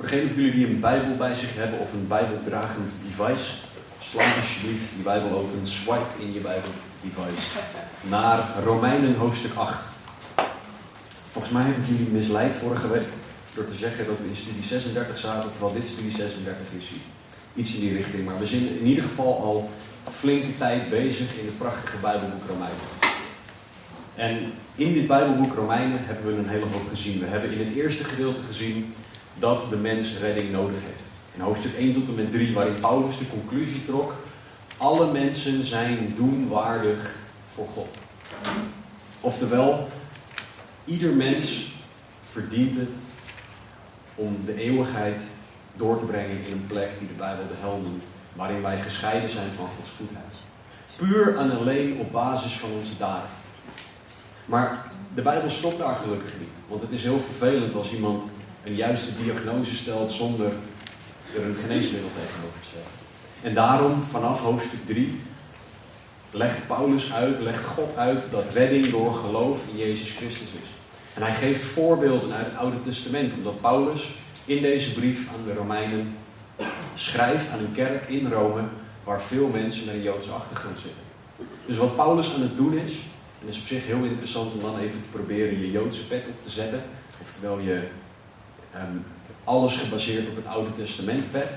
[0.00, 3.50] Voor degenen van jullie die een Bijbel bij zich hebben of een Bijbeldragend device,
[4.02, 6.70] sla alsjeblieft die Bijbel open, swipe in je Bijbel
[7.02, 7.58] device
[8.08, 9.84] naar Romeinen hoofdstuk 8.
[11.32, 13.08] Volgens mij heb ik jullie misleid vorige week
[13.54, 16.88] door te zeggen dat we in studie 36 zaten, terwijl dit studie 36 is.
[17.54, 18.24] Iets in die richting.
[18.24, 19.70] Maar we zijn in ieder geval al
[20.12, 22.86] flinke tijd bezig in het prachtige Bijbelboek Romeinen.
[24.14, 27.20] En in dit Bijbelboek Romeinen hebben we een hele hoop gezien.
[27.20, 28.94] We hebben in het eerste gedeelte gezien
[29.38, 31.08] dat de mens redding nodig heeft.
[31.34, 34.12] In hoofdstuk 1 tot en met 3, waarin Paulus de conclusie trok:
[34.76, 37.16] alle mensen zijn doenwaardig
[37.54, 37.88] voor God.
[39.20, 39.88] Oftewel,
[40.84, 41.72] ieder mens
[42.20, 42.98] verdient het
[44.14, 45.22] om de eeuwigheid
[45.74, 49.30] door te brengen in een plek die de Bijbel de hel noemt, waarin wij gescheiden
[49.30, 50.34] zijn van Gods goedheid.
[50.96, 53.28] Puur en alleen op basis van onze daden.
[54.44, 56.48] Maar de Bijbel stopt daar gelukkig niet.
[56.68, 58.24] Want het is heel vervelend als iemand
[58.64, 60.52] een juiste diagnose stelt zonder
[61.36, 62.98] er een geneesmiddel tegenover te stellen.
[63.42, 65.20] En daarom, vanaf hoofdstuk 3,
[66.30, 70.68] legt Paulus uit, legt God uit dat redding door geloof in Jezus Christus is.
[71.14, 74.14] En hij geeft voorbeelden uit het Oude Testament, omdat Paulus
[74.44, 76.16] in deze brief aan de Romeinen
[76.94, 78.62] schrijft aan een kerk in Rome
[79.04, 81.02] waar veel mensen met een Joodse achtergrond zitten.
[81.66, 82.94] Dus wat Paulus aan het doen is,
[83.42, 86.44] en is op zich heel interessant om dan even te proberen je Joodse pet op
[86.44, 86.82] te zetten,
[87.20, 87.82] oftewel je
[88.74, 88.96] ehm,
[89.44, 91.48] alles gebaseerd op het Oude Testament pet,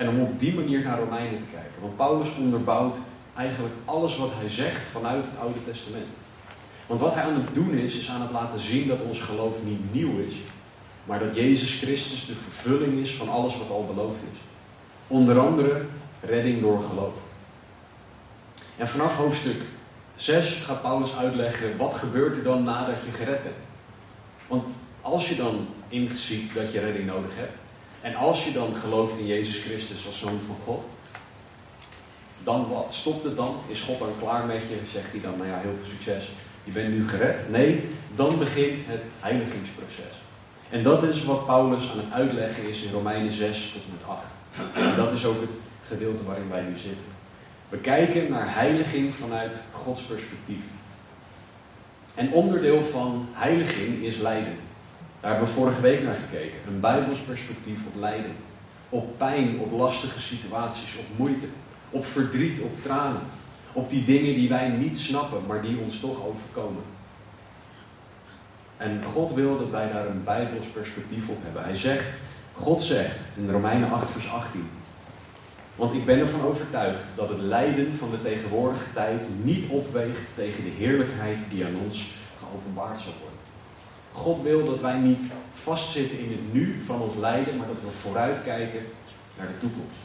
[0.00, 1.80] en om op die manier naar Romeinen te kijken.
[1.80, 2.96] Want Paulus onderbouwt
[3.36, 6.06] eigenlijk alles wat hij zegt vanuit het Oude Testament.
[6.86, 9.56] Want wat hij aan het doen is, is aan het laten zien dat ons geloof
[9.64, 10.34] niet nieuw is,
[11.04, 14.38] maar dat Jezus Christus de vervulling is van alles wat al beloofd is.
[15.06, 15.84] Onder andere
[16.20, 17.14] redding door geloof.
[18.76, 19.62] En vanaf hoofdstuk
[20.16, 23.54] 6 gaat Paulus uitleggen wat gebeurt er dan nadat je gered bent.
[24.46, 24.66] Want
[25.00, 27.58] als je dan inziet dat je redding nodig hebt,
[28.00, 30.84] en als je dan gelooft in Jezus Christus als zoon van God,
[32.42, 32.94] dan wat?
[32.94, 33.60] Stopt het dan?
[33.68, 34.78] Is God dan klaar met je?
[34.92, 36.30] Zegt hij dan, nou ja, heel veel succes,
[36.64, 37.50] je bent nu gered?
[37.50, 40.14] Nee, dan begint het heiligingsproces.
[40.70, 44.08] En dat is wat Paulus aan het uitleggen is in Romeinen 6 tot en met
[44.08, 44.24] 8.
[44.74, 45.54] En dat is ook het
[45.86, 47.04] gedeelte waarin wij nu zitten.
[47.68, 50.64] We kijken naar heiliging vanuit Gods perspectief.
[52.14, 54.58] En onderdeel van heiliging is lijden.
[55.20, 56.58] Daar hebben we vorige week naar gekeken.
[56.66, 58.34] Een Bijbels perspectief op lijden.
[58.88, 61.46] Op pijn, op lastige situaties, op moeite.
[61.90, 63.22] Op verdriet, op tranen.
[63.72, 66.82] Op die dingen die wij niet snappen, maar die ons toch overkomen.
[68.76, 71.64] En God wil dat wij daar een Bijbels perspectief op hebben.
[71.64, 72.14] Hij zegt,
[72.52, 74.70] God zegt in Romeinen 8 vers 18.
[75.74, 80.64] Want ik ben ervan overtuigd dat het lijden van de tegenwoordige tijd niet opweegt tegen
[80.64, 83.39] de heerlijkheid die aan ons geopenbaard zal worden.
[84.20, 85.20] God wil dat wij niet
[85.54, 88.86] vastzitten in het nu van ons lijden, maar dat we vooruitkijken
[89.38, 89.98] naar de toekomst.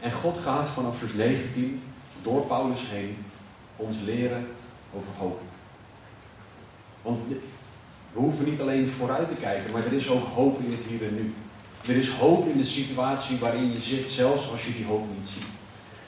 [0.00, 1.82] En God gaat vanaf vers 19
[2.22, 3.16] door Paulus heen
[3.76, 4.46] ons leren
[4.94, 5.40] over hoop.
[7.02, 7.20] Want
[8.12, 11.08] we hoeven niet alleen vooruit te kijken, maar er is ook hoop in het hier
[11.08, 11.34] en nu.
[11.86, 15.28] Er is hoop in de situatie waarin je zit, zelfs als je die hoop niet
[15.28, 15.46] ziet.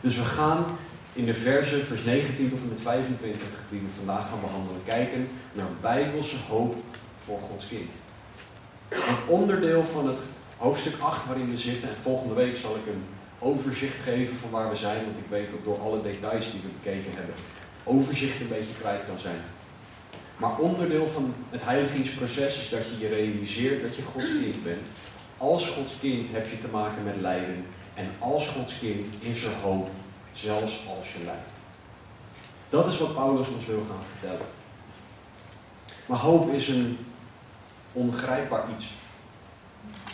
[0.00, 0.64] Dus we gaan
[1.12, 5.28] in de verse, vers 19 tot en met 25, die we vandaag gaan behandelen, kijken
[5.52, 6.74] naar bijbelse hoop
[7.24, 7.90] voor Gods kind.
[8.88, 10.18] Een onderdeel van het
[10.56, 13.04] hoofdstuk 8 waarin we zitten, en volgende week zal ik een
[13.38, 16.68] overzicht geven van waar we zijn, want ik weet dat door alle details die we
[16.82, 17.34] bekeken hebben,
[17.84, 19.40] overzicht een beetje kwijt kan zijn.
[20.36, 24.86] Maar onderdeel van het heiligingsproces is dat je je realiseert dat je Gods kind bent.
[25.36, 27.64] Als Gods kind heb je te maken met lijden.
[27.94, 29.88] En als Gods kind is er hoop,
[30.32, 31.50] zelfs als je lijdt.
[32.68, 34.46] Dat is wat Paulus ons wil gaan vertellen.
[36.06, 36.98] Maar hoop is een
[37.92, 38.90] ongrijpbaar iets.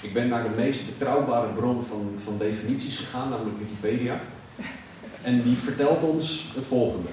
[0.00, 4.20] Ik ben naar de meest betrouwbare bron van, van definities gegaan, namelijk Wikipedia.
[5.22, 7.08] En die vertelt ons het volgende.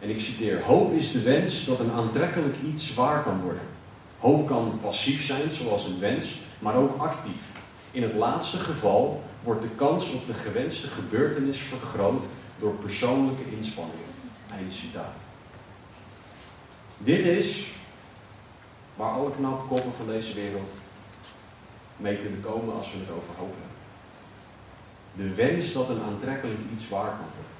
[0.00, 3.62] En ik citeer: Hoop is de wens dat een aantrekkelijk iets waar kan worden.
[4.18, 7.53] Hoop kan passief zijn, zoals een wens, maar ook actief.
[7.94, 12.24] In het laatste geval wordt de kans op de gewenste gebeurtenis vergroot
[12.58, 14.12] door persoonlijke inspanningen.
[14.50, 15.14] Einde citaat.
[16.98, 17.72] Dit is
[18.96, 20.72] waar alle knappe koppen van deze wereld
[21.96, 25.28] mee kunnen komen als we het over hoop hebben.
[25.28, 27.52] De wens dat een aantrekkelijk iets waar kan worden.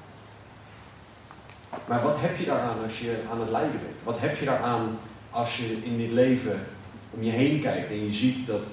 [1.87, 4.03] Maar wat heb je daaraan als je aan het lijden bent?
[4.03, 4.99] Wat heb je daaraan
[5.29, 6.67] als je in dit leven
[7.11, 8.65] om je heen kijkt en je ziet dat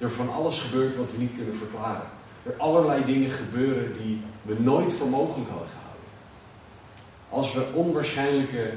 [0.00, 2.06] er van alles gebeurt wat we niet kunnen verklaren?
[2.42, 6.08] Er allerlei dingen gebeuren die we nooit voor mogelijk hadden gehouden.
[7.28, 8.72] Als we onwaarschijnlijke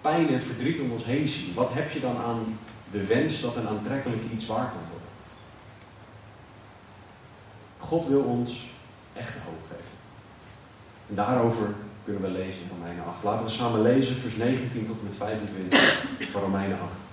[0.00, 2.58] pijn en verdriet om ons heen zien, wat heb je dan aan
[2.90, 5.08] de wens dat een aantrekkelijk iets waar kan worden?
[7.78, 8.66] God wil ons
[9.12, 9.96] echte hoop geven.
[11.08, 11.74] En daarover
[12.04, 13.24] kunnen we lezen in Romeinen 8.
[13.24, 17.07] Laten we samen lezen, vers 19 tot en met 25 van Romeinen 8.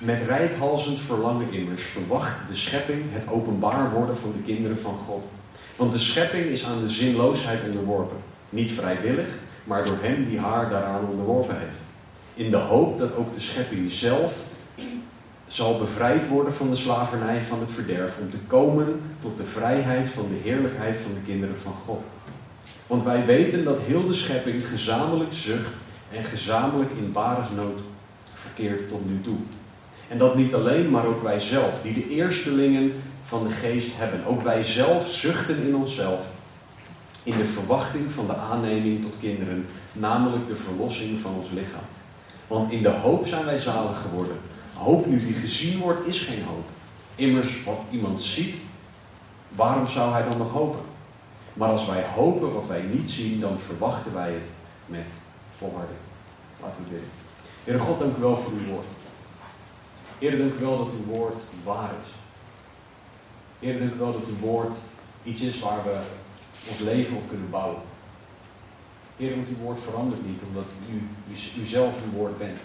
[0.00, 5.24] Met rijkhalzend verlangen immers verwacht de schepping het openbaar worden van de kinderen van God.
[5.76, 8.16] Want de schepping is aan de zinloosheid onderworpen.
[8.50, 9.28] Niet vrijwillig,
[9.64, 11.78] maar door hem die haar daaraan onderworpen heeft.
[12.34, 14.34] In de hoop dat ook de schepping zelf
[15.46, 20.08] zal bevrijd worden van de slavernij van het verderf, om te komen tot de vrijheid
[20.08, 22.02] van de heerlijkheid van de kinderen van God.
[22.86, 25.76] Want wij weten dat heel de schepping gezamenlijk zucht
[26.12, 27.78] en gezamenlijk in baresnood
[28.34, 29.38] verkeert tot nu toe.
[30.10, 34.24] En dat niet alleen, maar ook wij zelf, die de eerstelingen van de geest hebben.
[34.24, 36.26] Ook wij zelf zuchten in onszelf
[37.24, 41.84] in de verwachting van de aanneming tot kinderen, namelijk de verlossing van ons lichaam.
[42.46, 44.36] Want in de hoop zijn wij zalig geworden.
[44.74, 46.64] Hoop nu die gezien wordt, is geen hoop.
[47.14, 48.54] Immers, wat iemand ziet,
[49.48, 50.80] waarom zou hij dan nog hopen?
[51.52, 54.50] Maar als wij hopen wat wij niet zien, dan verwachten wij het
[54.86, 55.08] met
[55.58, 55.98] volharding.
[56.62, 57.08] Laten we bidden.
[57.64, 58.86] Heere God, dank u wel voor uw woord.
[60.20, 62.10] Heer, dank u wel dat uw woord waar is.
[63.58, 64.74] Heer, dank u wel dat uw woord
[65.22, 66.00] iets is waar we
[66.68, 67.82] ons leven op kunnen bouwen.
[69.16, 71.08] Heer, want uw woord verandert niet, omdat u,
[71.60, 72.58] u, zelf uw woord bent.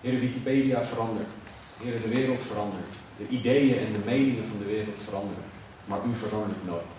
[0.00, 1.28] Heer, Wikipedia verandert.
[1.82, 2.92] Heer, de wereld verandert.
[3.16, 5.44] De ideeën en de meningen van de wereld veranderen.
[5.84, 6.92] Maar u verandert nooit.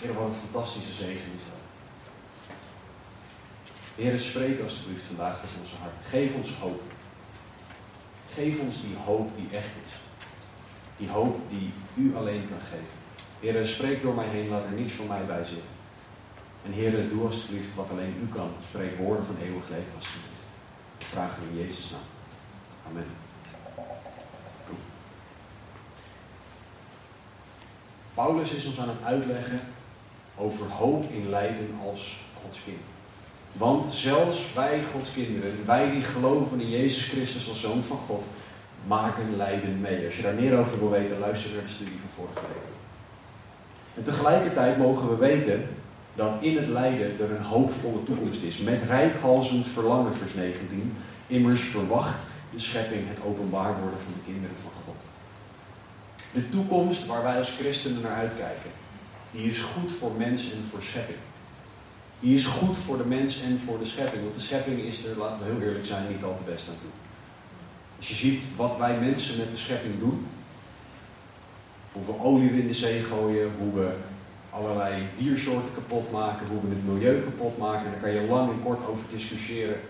[0.00, 1.60] Heer, wat een fantastische zegen is dat.
[3.94, 5.94] Heer, spreek alsjeblieft vandaag tot onze hart.
[6.08, 6.91] Geef ons hoop.
[8.34, 9.94] Geef ons die hoop die echt is.
[10.96, 13.00] Die hoop die u alleen kan geven.
[13.40, 15.70] Heer, spreek door mij heen, laat er niets van mij bij zitten.
[16.64, 18.50] En Heer, doe alsjeblieft wat alleen u kan.
[18.68, 20.42] Spreek woorden van eeuwig leven alsjeblieft.
[20.98, 22.00] Dat vragen we in Jezus' naam.
[22.88, 23.06] Amen.
[28.14, 29.60] Paulus is ons aan het uitleggen
[30.36, 32.91] over hoop in lijden als Gods kind.
[33.52, 38.24] Want zelfs wij, Gods kinderen, wij die geloven in Jezus Christus als Zoon van God,
[38.86, 40.06] maken lijden mee.
[40.06, 42.70] Als je daar meer over wil weten, luister naar de studie van vorige week.
[43.94, 45.68] En tegelijkertijd mogen we weten
[46.14, 48.58] dat in het lijden er een hoopvolle toekomst is.
[48.58, 50.96] Met rijkhalzend verlangen, vers 19.
[51.26, 52.18] Immers verwacht
[52.50, 54.94] de schepping het openbaar worden van de kinderen van God.
[56.32, 58.70] De toekomst waar wij als christenen naar uitkijken,
[59.30, 61.18] die is goed voor mens en voor schepping.
[62.22, 64.22] Die is goed voor de mens en voor de schepping.
[64.22, 66.74] Want de schepping is er, laten we heel eerlijk zijn, niet al te best aan
[66.80, 66.90] toe.
[67.98, 70.26] Als je ziet wat wij mensen met de schepping doen,
[71.92, 73.90] hoe we olie in de zee gooien, hoe we
[74.50, 77.84] allerlei diersoorten kapot maken, hoe we het milieu kapot maken.
[77.84, 79.80] En daar kan je lang en kort over discussiëren,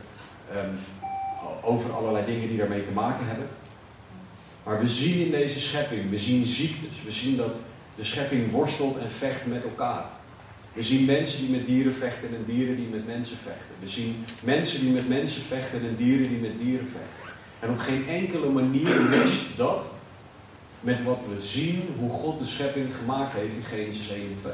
[0.55, 0.79] um,
[1.63, 3.47] over allerlei dingen die daarmee te maken hebben.
[4.65, 7.57] Maar we zien in deze schepping, we zien ziektes, we zien dat
[7.95, 10.05] de schepping worstelt en vecht met elkaar.
[10.73, 13.75] We zien mensen die met dieren vechten en dieren die met mensen vechten.
[13.81, 17.35] We zien mensen die met mensen vechten en dieren die met dieren vechten.
[17.61, 19.85] En op geen enkele manier matcht dat
[20.81, 24.53] met wat we zien, hoe God de schepping gemaakt heeft in Genesis 1 en 2.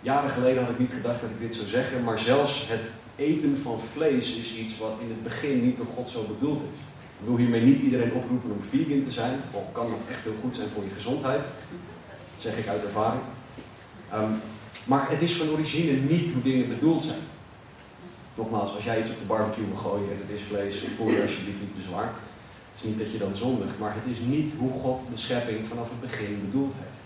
[0.00, 3.58] Jaren geleden had ik niet gedacht dat ik dit zou zeggen, maar zelfs het eten
[3.62, 6.80] van vlees is iets wat in het begin niet door God zo bedoeld is.
[7.20, 10.36] Ik wil hiermee niet iedereen oproepen om vegan te zijn, al kan dat echt heel
[10.42, 11.40] goed zijn voor je gezondheid.
[12.40, 13.22] Zeg ik uit ervaring.
[14.14, 14.40] Um,
[14.84, 17.20] maar het is van origine niet hoe dingen bedoeld zijn.
[18.34, 21.22] Nogmaals, als jij iets op de barbecue wil gooien en het is vlees, voel je
[21.22, 22.16] alsjeblieft niet bezwaard.
[22.72, 25.66] Het is niet dat je dan zondigt, maar het is niet hoe God de schepping
[25.66, 27.00] vanaf het begin bedoeld heeft.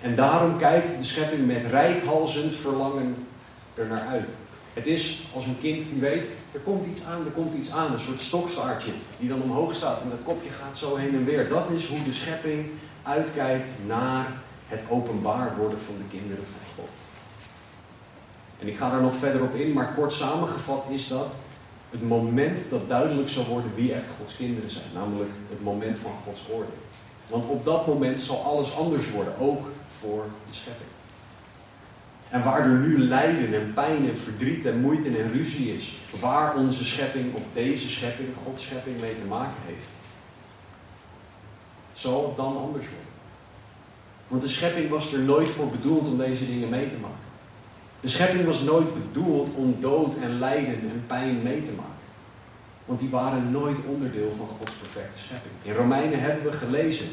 [0.00, 3.26] En daarom kijkt de schepping met rijkhalzend verlangen
[3.74, 4.30] er naar uit.
[4.72, 7.92] Het is als een kind die weet, er komt iets aan, er komt iets aan.
[7.92, 11.48] Een soort stokstaartje die dan omhoog staat en dat kopje gaat zo heen en weer.
[11.48, 12.70] Dat is hoe de schepping
[13.04, 14.26] uitkijkt naar
[14.68, 16.90] het openbaar worden van de kinderen van God.
[18.60, 21.32] En ik ga daar nog verder op in, maar kort samengevat is dat
[21.90, 24.86] het moment dat duidelijk zal worden wie echt Gods kinderen zijn.
[24.94, 26.82] Namelijk het moment van Gods oordeel.
[27.26, 29.70] Want op dat moment zal alles anders worden, ook
[30.00, 30.88] voor de schepping.
[32.28, 36.56] En waar er nu lijden en pijn en verdriet en moeite en ruzie is, waar
[36.56, 39.86] onze schepping of deze schepping, Gods schepping, mee te maken heeft,
[42.04, 43.12] zal dan anders worden.
[44.28, 47.26] Want de schepping was er nooit voor bedoeld om deze dingen mee te maken.
[48.00, 52.04] De schepping was nooit bedoeld om dood en lijden en pijn mee te maken.
[52.84, 55.54] Want die waren nooit onderdeel van Gods perfecte schepping.
[55.62, 57.06] In Romeinen hebben we gelezen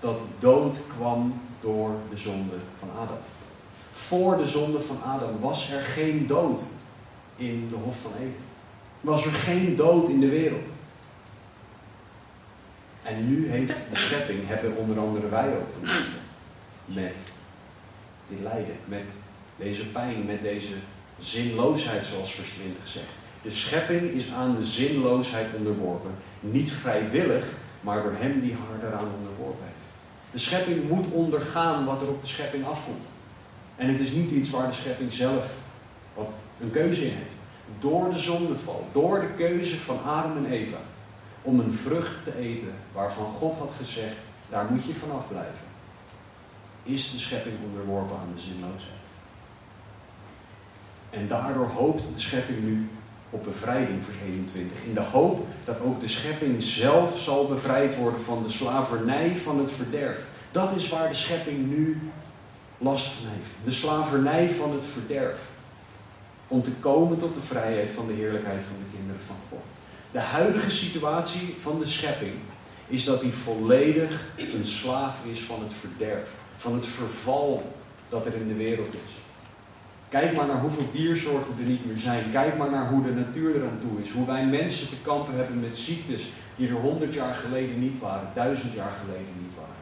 [0.00, 3.22] dat dood kwam door de zonde van Adam.
[3.92, 6.60] Voor de zonde van Adam was er geen dood
[7.36, 8.44] in de Hof van Eden.
[9.00, 10.77] Was er geen dood in de wereld.
[13.08, 16.20] En nu heeft de schepping, hebben onder andere wij ook te maken
[16.84, 17.16] met
[18.28, 19.08] dit lijden, met
[19.56, 20.74] deze pijn, met deze
[21.18, 23.06] zinloosheid, zoals vers 20 zegt.
[23.42, 26.10] De schepping is aan de zinloosheid onderworpen.
[26.40, 27.46] Niet vrijwillig,
[27.80, 29.86] maar door hem die haar eraan onderworpen heeft.
[30.30, 33.06] De schepping moet ondergaan wat er op de schepping afkomt.
[33.76, 35.58] En het is niet iets waar de schepping zelf
[36.14, 37.38] wat een keuze in heeft.
[37.78, 40.78] Door de zondeval, door de keuze van Adam en Eva,
[41.48, 44.16] om een vrucht te eten waarvan God had gezegd,
[44.50, 45.68] daar moet je vanaf blijven,
[46.82, 49.06] is de schepping onderworpen aan de zinloosheid.
[51.10, 52.88] En daardoor hoopt de schepping nu
[53.30, 54.84] op bevrijding, vers 21.
[54.84, 59.58] In de hoop dat ook de schepping zelf zal bevrijd worden van de slavernij van
[59.58, 60.26] het verderf.
[60.52, 62.10] Dat is waar de schepping nu
[62.78, 63.50] last van heeft.
[63.64, 65.38] De slavernij van het verderf.
[66.48, 69.77] Om te komen tot de vrijheid van de heerlijkheid van de kinderen van God.
[70.12, 72.34] De huidige situatie van de schepping
[72.86, 76.28] is dat hij volledig een slaaf is van het verderf.
[76.58, 77.76] Van het verval
[78.08, 79.12] dat er in de wereld is.
[80.08, 82.30] Kijk maar naar hoeveel diersoorten er niet meer zijn.
[82.32, 84.10] Kijk maar naar hoe de natuur eraan toe is.
[84.10, 86.22] Hoe wij mensen te kampen hebben met ziektes
[86.56, 89.76] die er honderd jaar geleden niet waren, duizend jaar geleden niet waren.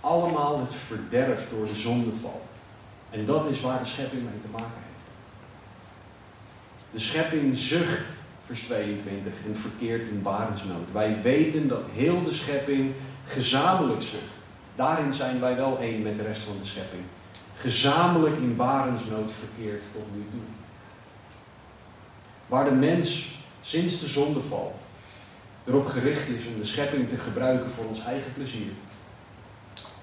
[0.00, 2.42] Allemaal het verderf door de zondeval.
[3.10, 4.90] En dat is waar de schepping mee te maken heeft.
[6.90, 8.06] De schepping zucht,
[8.54, 10.92] vers 22, en verkeert in barensnood.
[10.92, 12.92] Wij weten dat heel de schepping
[13.26, 14.32] gezamenlijk zucht.
[14.76, 17.02] Daarin zijn wij wel één met de rest van de schepping
[17.62, 20.40] gezamenlijk in barensnood verkeerd tot nu toe.
[22.46, 24.78] Waar de mens sinds de zondeval
[25.64, 28.72] erop gericht is om de schepping te gebruiken voor ons eigen plezier.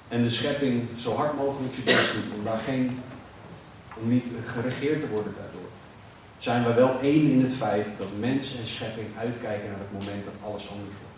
[0.07, 3.01] En de schepping zo hard mogelijk zijn best doet om daar geen,
[4.01, 5.58] om niet geregeerd te worden daardoor.
[6.39, 10.25] Zijn we wel één in het feit dat mens en schepping uitkijken naar het moment
[10.25, 11.17] dat alles anders wordt.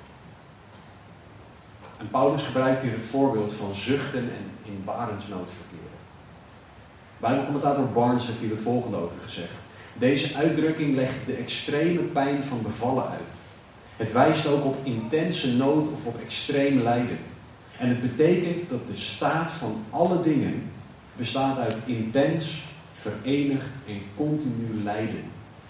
[1.98, 6.00] En Paulus gebruikt hier het voorbeeld van zuchten en in barensnood verkeren.
[7.18, 9.54] Bijbelcommentator Barnes heeft hier het volgende over gezegd.
[9.94, 13.30] Deze uitdrukking legt de extreme pijn van bevallen uit.
[13.98, 17.20] Het wijst ook op intense nood of op extreem lijden.
[17.78, 20.72] En het betekent dat de staat van alle dingen
[21.16, 22.64] bestaat uit intens,
[22.94, 25.24] verenigd en continu lijden.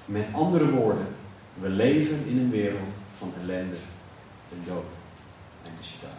[0.05, 1.07] Met andere woorden,
[1.53, 3.75] we leven in een wereld van ellende
[4.51, 4.91] en dood.
[5.63, 6.11] En de citaat.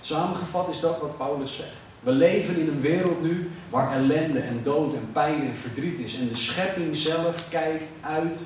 [0.00, 1.82] Samengevat is dat wat Paulus zegt.
[2.00, 6.18] We leven in een wereld nu waar ellende en dood en pijn en verdriet is.
[6.18, 8.38] En de schepping zelf kijkt uit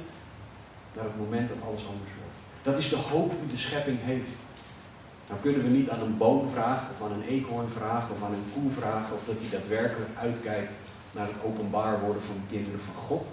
[0.94, 2.38] naar het moment dat alles anders wordt.
[2.62, 4.28] Dat is de hoop die de schepping heeft.
[5.28, 8.32] Nou kunnen we niet aan een boom vragen, of aan een eekhoorn vragen, of aan
[8.32, 10.72] een koe vragen, of dat hij daadwerkelijk uitkijkt
[11.12, 13.24] naar het openbaar worden van de kinderen van God.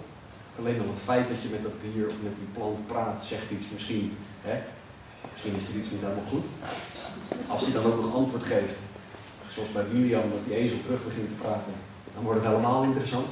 [0.58, 3.50] Alleen al het feit dat je met dat dier of met die plant praat, zegt
[3.50, 4.16] iets misschien.
[4.42, 4.56] Hè?
[5.32, 6.46] Misschien is er iets niet helemaal goed.
[7.46, 8.78] Als hij dan ook nog antwoord geeft,
[9.48, 11.72] zoals bij William, dat die ezel terug begint te praten,
[12.14, 13.26] dan wordt het helemaal interessant.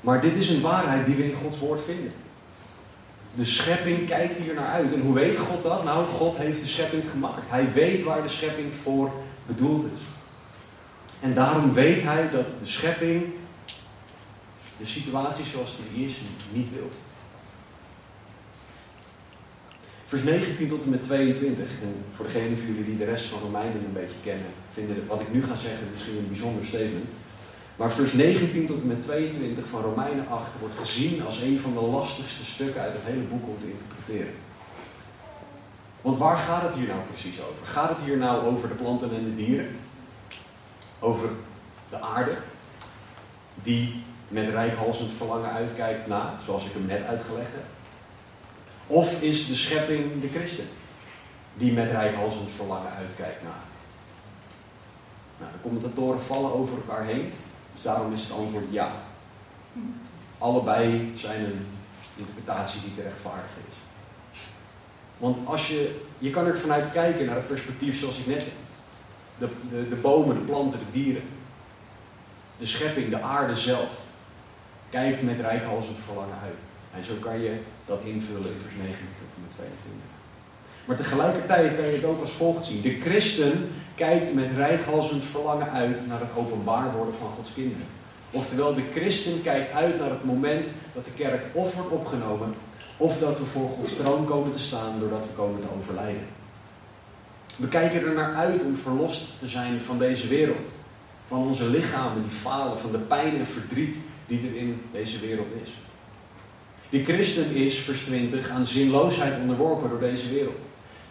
[0.00, 2.12] Maar dit is een waarheid die we in Gods woord vinden.
[3.34, 4.92] De schepping kijkt hier naar uit.
[4.92, 5.84] En hoe weet God dat?
[5.84, 7.50] Nou, God heeft de schepping gemaakt.
[7.50, 9.12] Hij weet waar de schepping voor
[9.46, 10.00] bedoeld is.
[11.20, 13.32] En daarom weet hij dat de schepping
[14.78, 16.14] de situatie zoals die is
[16.52, 16.90] niet wil.
[20.06, 21.64] Vers 19 tot en met 22.
[21.82, 25.20] En voor degenen van jullie die de rest van Romeinen een beetje kennen, vinden wat
[25.20, 27.06] ik nu ga zeggen misschien een bijzonder statement.
[27.76, 31.72] Maar vers 19 tot en met 22 van Romeinen 8 wordt gezien als een van
[31.74, 34.34] de lastigste stukken uit het hele boek om te interpreteren.
[36.00, 37.66] Want waar gaat het hier nou precies over?
[37.66, 39.76] Gaat het hier nou over de planten en de dieren?
[41.00, 41.28] Over
[41.90, 42.36] de aarde,
[43.62, 47.64] die met rijkhalsend verlangen uitkijkt naar, zoals ik hem net uitgelegd heb?
[48.86, 50.64] Of is de schepping de christen?
[51.54, 53.62] Die met rijkhalsend verlangen uitkijkt naar.
[55.38, 57.32] Nou, de commentatoren vallen over elkaar heen.
[57.74, 58.92] Dus daarom is het antwoord ja.
[60.38, 61.66] Allebei zijn een
[62.16, 63.76] interpretatie die te rechtvaardigen is.
[65.18, 68.52] Want als je, je kan er vanuit kijken naar het perspectief zoals ik net heb.
[69.38, 71.22] De, de, de bomen, de planten, de dieren.
[72.58, 74.02] De schepping, de aarde zelf.
[74.90, 76.62] Kijkt met rijkhalsend verlangen uit.
[76.94, 80.13] En zo kan je dat invullen in vers 19 tot en met 22.
[80.84, 82.82] Maar tegelijkertijd kan je het ook als volgt zien.
[82.82, 87.86] De christen kijkt met rijkhalsend verlangen uit naar het openbaar worden van Gods kinderen.
[88.30, 92.54] Oftewel, de christen kijkt uit naar het moment dat de kerk of wordt opgenomen,
[92.96, 96.26] of dat we voor Gods troon komen te staan doordat we komen te overlijden.
[97.58, 100.66] We kijken er naar uit om verlost te zijn van deze wereld.
[101.26, 105.48] Van onze lichamen die falen, van de pijn en verdriet die er in deze wereld
[105.62, 105.70] is.
[106.90, 110.58] De christen is, vers 20, aan zinloosheid onderworpen door deze wereld.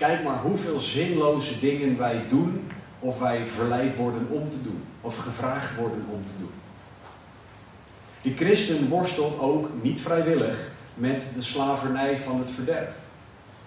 [0.04, 4.84] Kijk maar hoeveel zinloze dingen wij doen of wij verleid worden om te doen.
[5.02, 6.52] Of gevraagd worden om te doen.
[8.22, 12.96] De christen worstelt ook niet vrijwillig met de slavernij van het verderf.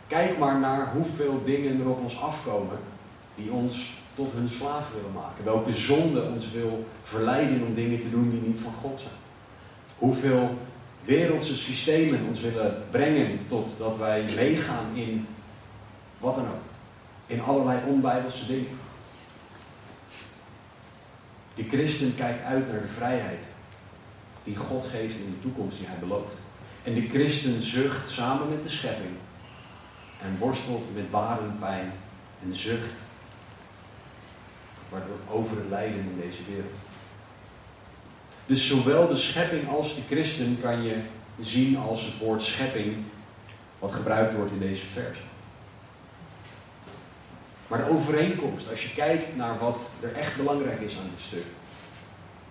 [0.06, 2.78] Kijk maar naar hoeveel dingen er op ons afkomen
[3.34, 5.44] die ons tot hun slaaf willen maken.
[5.44, 9.14] Welke zonde ons wil verleiden om dingen te doen die niet van God zijn.
[9.98, 10.58] Hoeveel
[11.04, 15.26] wereldse systemen ons willen brengen tot dat wij meegaan in
[16.18, 16.64] wat dan ook.
[17.26, 18.78] In allerlei onbijbelse dingen.
[21.54, 23.42] De christen kijkt uit naar de vrijheid
[24.44, 26.38] die God geeft in de toekomst die hij belooft.
[26.82, 29.16] En de christen zucht samen met de schepping
[30.22, 31.10] en worstelt met
[31.60, 31.92] pijn
[32.42, 32.92] en zucht
[34.88, 36.72] waardoor over het lijden in deze wereld.
[38.46, 41.00] Dus zowel de schepping als de christen kan je
[41.38, 42.96] zien als het woord schepping
[43.78, 45.18] wat gebruikt wordt in deze vers.
[47.66, 51.44] Maar de overeenkomst, als je kijkt naar wat er echt belangrijk is aan dit stuk,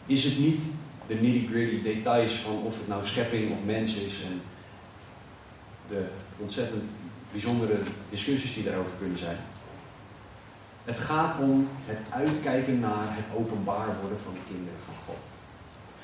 [0.05, 0.61] is het niet
[1.07, 4.41] de nitty-gritty details van of het nou schepping of mens is en
[5.87, 6.05] de
[6.37, 6.83] ontzettend
[7.31, 7.77] bijzondere
[8.09, 9.37] discussies die daarover kunnen zijn.
[10.85, 15.17] Het gaat om het uitkijken naar het openbaar worden van de kinderen van God.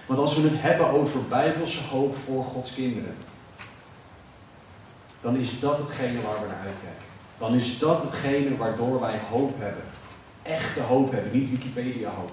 [0.06, 3.16] Want als we het hebben over bijbelse hoop voor Gods kinderen,
[5.22, 7.11] dan is dat hetgene waar we naar uitkijken.
[7.42, 9.84] Dan is dat hetgene waardoor wij hoop hebben.
[10.42, 12.32] Echte hoop hebben, niet Wikipedia hoop.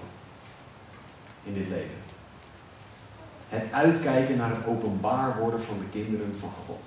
[1.45, 2.03] In dit leven.
[3.49, 6.81] Het uitkijken naar het openbaar worden van de kinderen van God.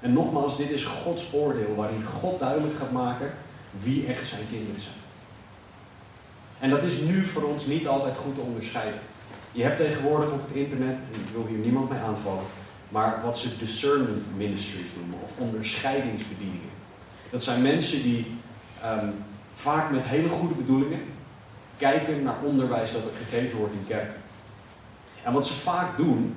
[0.00, 3.30] En nogmaals, dit is Gods oordeel waarin God duidelijk gaat maken
[3.82, 4.94] wie echt zijn kinderen zijn.
[6.58, 9.00] En dat is nu voor ons niet altijd goed te onderscheiden.
[9.52, 12.44] Je hebt tegenwoordig op het internet, en ik wil hier niemand mee aanvallen,
[12.88, 16.69] maar wat ze discernment ministries noemen, of onderscheidingsbedieningen.
[17.30, 18.26] Dat zijn mensen die
[18.82, 19.08] ehm,
[19.54, 21.00] vaak met hele goede bedoelingen
[21.78, 24.20] kijken naar onderwijs dat er gegeven wordt in kerken.
[25.22, 26.36] En wat ze vaak doen,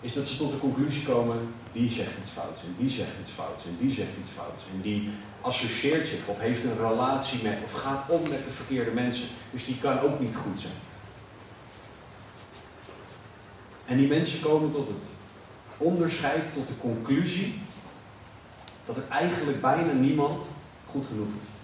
[0.00, 1.36] is dat ze tot de conclusie komen,
[1.72, 4.62] die zegt iets fouts, en die zegt iets fouts, en die zegt iets fouts.
[4.74, 8.90] En die associeert zich, of heeft een relatie met, of gaat om met de verkeerde
[8.90, 9.28] mensen.
[9.50, 10.72] Dus die kan ook niet goed zijn.
[13.86, 15.06] En die mensen komen tot het
[15.76, 17.60] onderscheid, tot de conclusie,
[18.86, 20.44] dat er eigenlijk bijna niemand
[20.90, 21.54] goed genoeg is.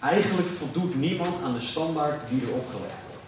[0.00, 3.24] Eigenlijk voldoet niemand aan de standaard die er opgelegd wordt.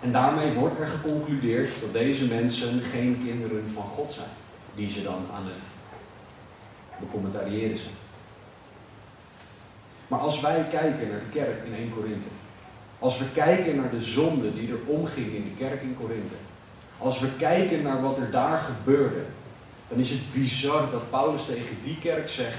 [0.00, 4.30] En daarmee wordt er geconcludeerd dat deze mensen geen kinderen van God zijn,
[4.74, 5.64] die ze dan aan het
[7.00, 7.94] becommentariëren zijn.
[10.08, 12.28] Maar als wij kijken naar de kerk in 1 Korinthe,
[12.98, 16.34] als we kijken naar de zonde die er omging in de kerk in Korinthe,
[16.98, 19.24] als we kijken naar wat er daar gebeurde,
[19.88, 22.58] dan is het bizar dat Paulus tegen die kerk zegt: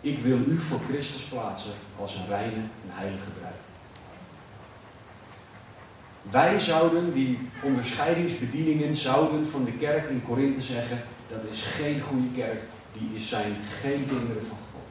[0.00, 3.54] Ik wil u voor Christus plaatsen als een reine en heilige bruid.
[6.22, 12.28] Wij zouden die onderscheidingsbedieningen zouden van de kerk in Korinthe zeggen, dat is geen goede
[12.34, 14.88] kerk, die zijn geen kinderen van God.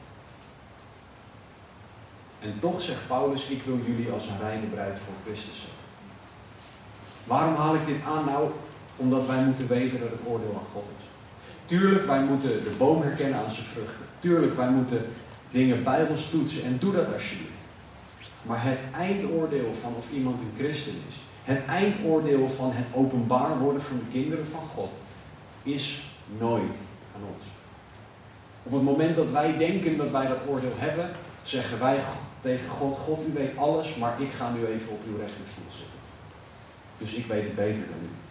[2.40, 5.78] En toch zegt Paulus, ik wil jullie als een reine bruid voor Christus zetten.
[7.24, 8.50] Waarom haal ik dit aan nou?
[8.96, 11.09] Omdat wij moeten weten dat het oordeel van God is.
[11.70, 14.06] Tuurlijk, wij moeten de boom herkennen aan zijn vruchten.
[14.18, 15.06] Tuurlijk, wij moeten
[15.50, 17.50] dingen bijbels toetsen en doe dat alsjeblieft.
[18.42, 23.82] Maar het eindoordeel van of iemand een christen is, het eindoordeel van het openbaar worden
[23.82, 24.92] van de kinderen van God,
[25.62, 26.02] is
[26.38, 26.76] nooit
[27.14, 27.44] aan ons.
[28.62, 31.10] Op het moment dat wij denken dat wij dat oordeel hebben,
[31.42, 32.00] zeggen wij
[32.40, 36.00] tegen God: God, u weet alles, maar ik ga nu even op uw rechterstoel zitten.
[36.98, 38.29] Dus ik weet het beter dan u.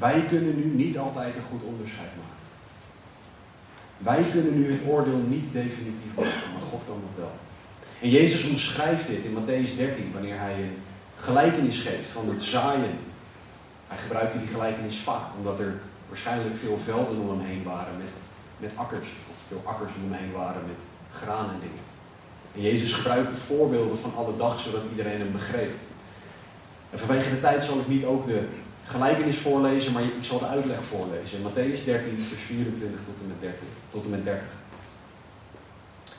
[0.00, 2.44] Wij kunnen nu niet altijd een goed onderscheid maken.
[3.98, 7.32] Wij kunnen nu het oordeel niet definitief maken, maar God kan dat wel.
[8.00, 10.76] En Jezus omschrijft dit in Matthäus 13, wanneer hij een
[11.16, 12.98] gelijkenis geeft van het zaaien.
[13.88, 18.14] Hij gebruikte die gelijkenis vaak, omdat er waarschijnlijk veel velden om hem heen waren met,
[18.58, 19.08] met akkers.
[19.30, 20.82] Of veel akkers om hem heen waren met
[21.20, 21.84] graan en dingen.
[22.54, 25.72] En Jezus gebruikte voorbeelden van alle dag, zodat iedereen hem begreep.
[26.90, 28.44] En vanwege de tijd zal ik niet ook de
[28.90, 31.40] gelijkenis voorlezen, maar ik zal de uitleg voorlezen.
[31.40, 33.58] Matthäus 13, vers 24 tot en met 30.
[33.90, 34.48] Tot en met 30.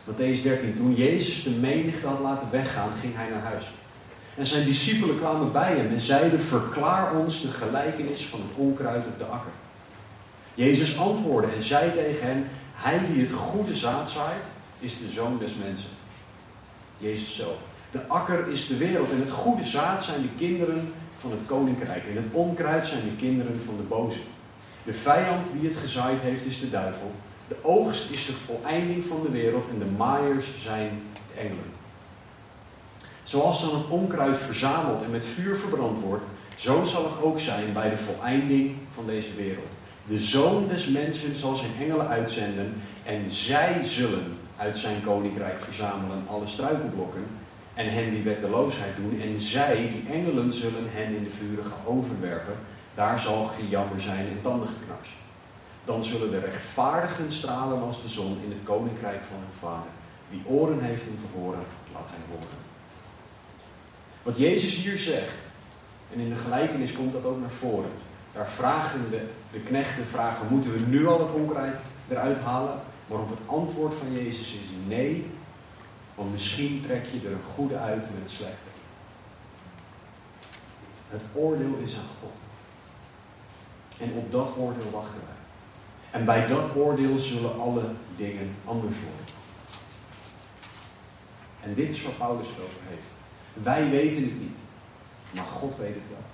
[0.09, 0.75] Matthäus 13.
[0.75, 3.65] Toen Jezus de menigte had laten weggaan, ging hij naar huis.
[4.35, 9.05] En zijn discipelen kwamen bij hem en zeiden: Verklaar ons de gelijkenis van het onkruid
[9.07, 9.51] op de akker.
[10.53, 14.45] Jezus antwoordde en zei tegen hen: Hij die het goede zaad zaait,
[14.79, 15.91] is de zoon des mensen.
[16.97, 17.57] Jezus zelf.
[17.91, 22.03] De akker is de wereld en het goede zaad zijn de kinderen van het koninkrijk.
[22.09, 24.19] En het onkruid zijn de kinderen van de boze.
[24.83, 27.11] De vijand die het gezaaid heeft is de duivel.
[27.47, 31.71] De oogst is de voleinding van de wereld en de maaiers zijn de engelen.
[33.23, 37.73] Zoals dan het onkruid verzameld en met vuur verbrand wordt, zo zal het ook zijn
[37.73, 39.71] bij de voleinding van deze wereld.
[40.05, 46.23] De zoon des mensen zal zijn engelen uitzenden en zij zullen uit zijn koninkrijk verzamelen
[46.27, 47.25] alle struikelblokken
[47.73, 49.21] en hen die wetteloosheid doen.
[49.21, 52.55] En zij, die engelen, zullen hen in de vurige oven werpen.
[52.95, 55.09] Daar zal gejammer zijn en tandengeknars.
[55.85, 59.91] Dan zullen de rechtvaardigen stralen als de zon in het koninkrijk van hun vader.
[60.29, 62.57] Wie oren heeft om te horen, laat hij horen.
[64.23, 65.37] Wat Jezus hier zegt,
[66.13, 67.91] en in de gelijkenis komt dat ook naar voren.
[68.33, 72.79] Daar vragen de, de knechten vragen, moeten we nu al het onkruid eruit halen?
[73.07, 75.25] Waarop het antwoord van Jezus is nee,
[76.15, 78.69] want misschien trek je er een goede uit met het slechte.
[81.09, 82.31] Het oordeel is aan God.
[83.99, 85.39] En op dat oordeel wachten wij.
[86.19, 87.83] En bij dat oordeel zullen alle
[88.15, 89.25] dingen anders worden.
[91.61, 93.11] En dit is waar Paulus het over heeft.
[93.53, 94.57] Wij weten het niet,
[95.31, 96.25] maar God weet het wel.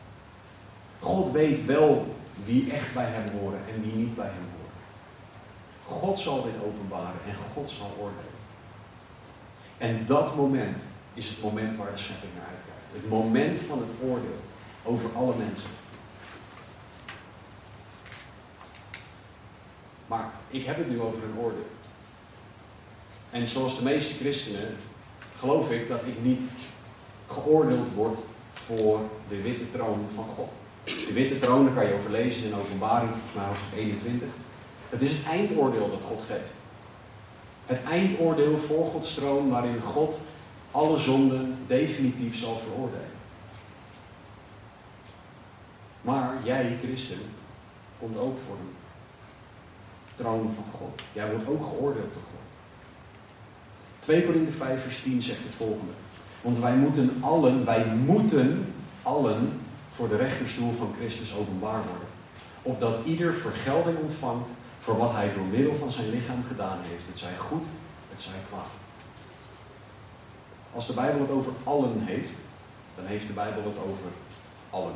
[1.00, 4.58] God weet wel wie echt bij hem horen en wie niet bij hem horen.
[5.84, 8.27] God zal dit openbaren en God zal oordelen.
[9.78, 10.82] En dat moment
[11.14, 12.94] is het moment waar de schepping naar uitkijkt.
[12.94, 14.40] Het moment van het oordeel
[14.84, 15.70] over alle mensen.
[20.08, 21.68] Maar ik heb het nu over een oordeel.
[23.32, 24.76] En zoals de meeste christenen
[25.40, 26.44] geloof ik dat ik niet
[27.28, 28.18] geoordeeld word
[28.54, 30.50] voor de witte troon van God.
[30.84, 34.28] De witte troon, daar kan je over lezen in openbaring, hoofdstuk 21.
[34.90, 36.54] Het is het eindoordeel dat God geeft.
[37.68, 40.20] Het eindoordeel voor Gods troon waarin God
[40.72, 43.16] alle zonden definitief zal veroordelen.
[46.02, 47.20] Maar jij, christen,
[48.00, 51.02] komt ook voor de troon van God.
[51.14, 52.46] Jij wordt ook geoordeeld door God.
[54.00, 55.92] 2 Korinthe 5 vers 10 zegt het volgende.
[56.42, 59.60] Want wij moeten allen, wij moeten allen
[59.92, 62.08] voor de rechterstoel van Christus openbaar worden.
[62.62, 64.50] Opdat ieder vergelding ontvangt
[64.88, 67.08] voor wat hij door middel van zijn lichaam gedaan heeft.
[67.08, 67.66] Het zij goed,
[68.10, 68.72] het zij kwaad.
[70.74, 72.30] Als de Bijbel het over allen heeft,
[72.96, 74.10] dan heeft de Bijbel het over
[74.70, 74.94] allen.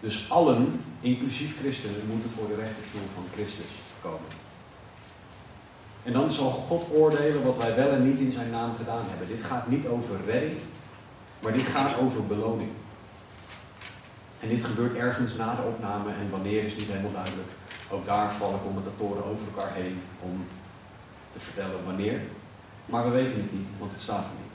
[0.00, 3.70] Dus allen, inclusief christenen, moeten voor de rechterstoel van Christus
[4.02, 4.30] komen.
[6.02, 9.36] En dan zal God oordelen wat wij wel en niet in zijn naam gedaan hebben.
[9.36, 10.58] Dit gaat niet over redding,
[11.40, 12.70] maar dit gaat over beloning.
[14.40, 17.48] En dit gebeurt ergens na de opname en wanneer is niet helemaal duidelijk.
[17.90, 20.46] Ook daar vallen commentatoren over elkaar heen om
[21.32, 22.20] te vertellen wanneer.
[22.86, 24.48] Maar we weten het niet, want het staat er niet.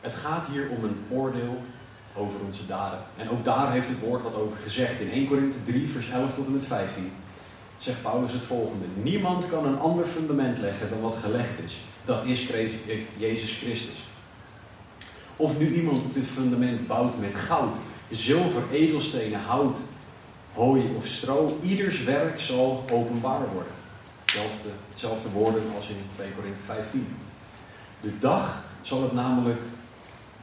[0.00, 1.62] Het gaat hier om een oordeel
[2.16, 2.98] over onze daden.
[3.16, 5.00] En ook daar heeft het woord wat over gezegd.
[5.00, 7.12] In 1 Korinthe 3, vers 11 tot en met 15
[7.78, 8.84] zegt Paulus het volgende.
[8.94, 11.76] Niemand kan een ander fundament leggen dan wat gelegd is.
[12.04, 12.50] Dat is
[13.16, 14.07] Jezus Christus.
[15.40, 17.76] Of nu iemand op dit fundament bouwt met goud,
[18.10, 19.78] zilver, edelstenen, hout,
[20.52, 23.72] hooi of stro, ieders werk zal openbaar worden.
[24.90, 27.06] Hetzelfde, woorden als in 2 Korinthe 15.
[28.00, 29.62] De dag zal het namelijk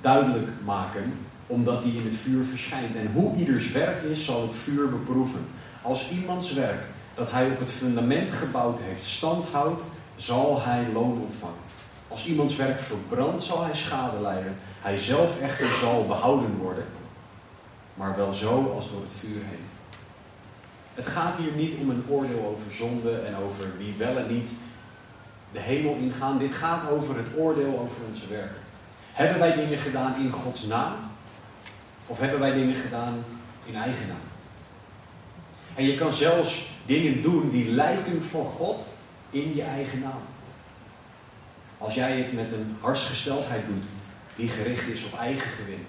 [0.01, 1.13] duidelijk maken,
[1.47, 2.95] omdat die in het vuur verschijnt.
[2.95, 5.45] En hoe ieders werk is, zal het vuur beproeven.
[5.81, 6.83] Als iemands werk
[7.15, 9.83] dat hij op het fundament gebouwd heeft stand houdt,
[10.15, 11.65] zal hij loon ontvangen.
[12.07, 14.57] Als iemands werk verbrandt, zal hij schade lijden.
[14.81, 16.85] Hij zelf echter zal behouden worden,
[17.93, 19.65] maar wel zo als door het vuur heen.
[20.93, 24.49] Het gaat hier niet om een oordeel over zonde en over wie wel en niet
[25.51, 26.37] de hemel ingaan.
[26.37, 28.61] Dit gaat over het oordeel over onze werken.
[29.13, 30.93] Hebben wij dingen gedaan in Gods naam?
[32.07, 33.23] Of hebben wij dingen gedaan
[33.65, 34.17] in eigen naam?
[35.75, 38.83] En je kan zelfs dingen doen die lijken voor God
[39.29, 40.21] in je eigen naam.
[41.77, 43.85] Als jij het met een hartsgesteldheid doet
[44.35, 45.85] die gericht is op eigen gewin,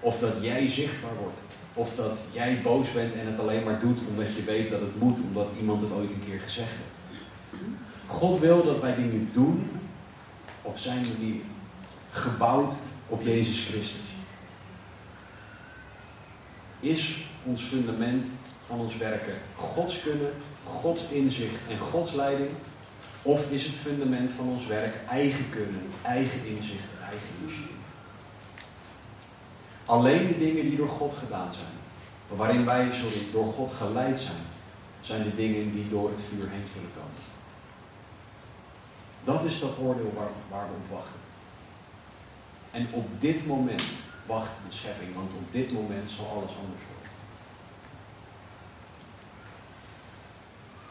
[0.00, 1.38] of dat jij zichtbaar wordt,
[1.74, 5.00] Of dat jij boos bent en het alleen maar doet omdat je weet dat het
[5.00, 7.62] moet, omdat iemand het ooit een keer gezegd heeft.
[8.06, 9.70] God wil dat wij dingen doen
[10.62, 11.40] op zijn manier.
[12.10, 12.74] Gebouwd
[13.08, 14.00] op Jezus Christus.
[16.80, 18.26] Is ons fundament
[18.66, 20.32] van ons werken Gods kunnen,
[20.64, 22.50] Gods inzicht en Gods leiding?
[23.22, 27.74] Of is het fundament van ons werk eigen kunnen, eigen inzicht, eigen initiatief?
[29.84, 31.76] Alleen de dingen die door God gedaan zijn,
[32.28, 32.90] waarin wij
[33.32, 34.42] door God geleid zijn,
[35.00, 37.28] zijn de dingen die door het vuur heen zullen komen.
[39.24, 41.20] Dat is dat oordeel waar, waar we op wachten.
[42.70, 43.82] En op dit moment
[44.26, 47.10] wacht de schepping, want op dit moment zal alles anders worden.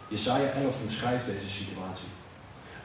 [0.07, 2.07] Jesaja 11 omschrijft deze situatie.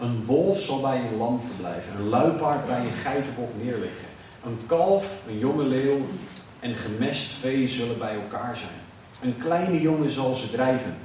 [0.00, 4.08] Een wolf zal bij een lam verblijven, een luipaard bij een geitenbok neerliggen.
[4.44, 6.00] Een kalf, een jonge leeuw
[6.60, 8.80] en gemest vee zullen bij elkaar zijn.
[9.22, 10.96] Een kleine jongen zal ze drijven.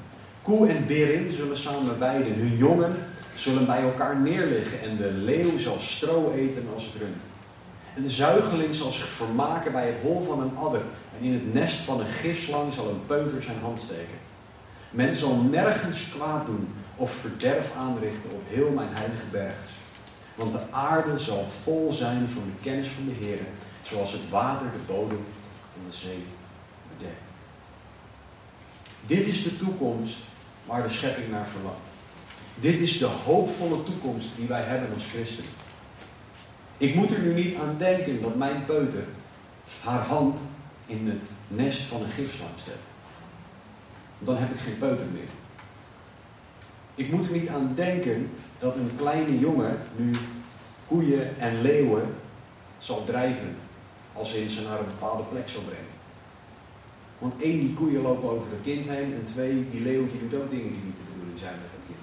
[0.42, 2.34] Koe en berin zullen samen weiden.
[2.34, 2.96] Hun jongen
[3.36, 7.22] zullen bij elkaar neerliggen en de leeuw zal stro eten als het rund.
[7.96, 10.82] En de zuigeling zal zich vermaken bij het hol van een adder.
[11.20, 14.18] En in het nest van een gifslang zal een peuter zijn hand steken.
[14.90, 16.68] Men zal nergens kwaad doen
[17.00, 19.72] of verderf aanrichten op heel mijn heilige bergers.
[20.36, 23.40] Want de aarde zal vol zijn van de kennis van de Heer,
[23.84, 25.26] zoals het water de bodem
[25.74, 26.24] van de zee
[26.98, 27.28] bedekt.
[29.06, 30.18] Dit is de toekomst
[30.66, 31.88] waar de schepping naar verlangt.
[32.56, 35.52] Dit is de hoopvolle toekomst die wij hebben als christenen.
[36.78, 39.04] Ik moet er nu niet aan denken dat mijn peuter
[39.84, 40.40] haar hand
[40.86, 42.80] in het nest van een gifslang zet.
[44.20, 45.39] Dan heb ik geen peuter meer.
[47.00, 50.16] Ik moet er niet aan denken dat een kleine jongen nu
[50.88, 52.16] koeien en leeuwen
[52.78, 53.56] zal drijven
[54.14, 55.98] als hij ze naar een bepaalde plek zal brengen.
[57.20, 60.50] Want één, die koeien lopen over het kind heen en twee, die leeuw doet ook
[60.50, 62.00] dingen die niet de bedoeling zijn met dat kind.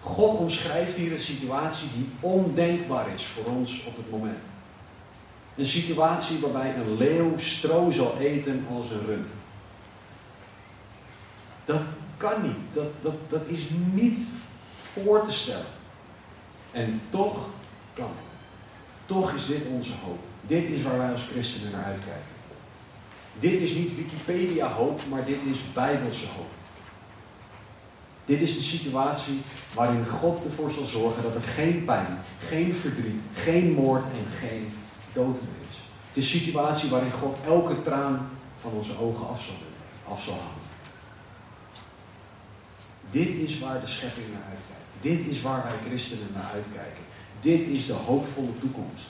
[0.00, 4.44] God omschrijft hier een situatie die ondenkbaar is voor ons op het moment.
[5.56, 9.28] Een situatie waarbij een leeuw stro zal eten als een rund.
[11.64, 11.80] Dat
[12.16, 12.74] kan niet.
[12.74, 14.20] Dat, dat, dat is niet
[14.92, 15.66] voor te stellen.
[16.72, 17.46] En toch
[17.92, 18.26] kan het.
[19.04, 20.18] Toch is dit onze hoop.
[20.40, 22.34] Dit is waar wij als christenen naar uitkijken.
[23.38, 26.50] Dit is niet Wikipedia hoop, maar dit is Bijbelse hoop.
[28.24, 29.40] Dit is de situatie
[29.74, 34.72] waarin God ervoor zal zorgen dat er geen pijn, geen verdriet, geen moord en geen
[35.12, 35.76] dood meer is.
[36.12, 38.28] De situatie waarin God elke traan
[38.60, 39.54] van onze ogen af zal,
[40.12, 40.40] af zal.
[43.10, 44.86] Dit is waar de schepping naar uitkijkt.
[45.00, 47.04] Dit is waar wij christenen naar uitkijken.
[47.40, 49.06] Dit is de hoopvolle toekomst.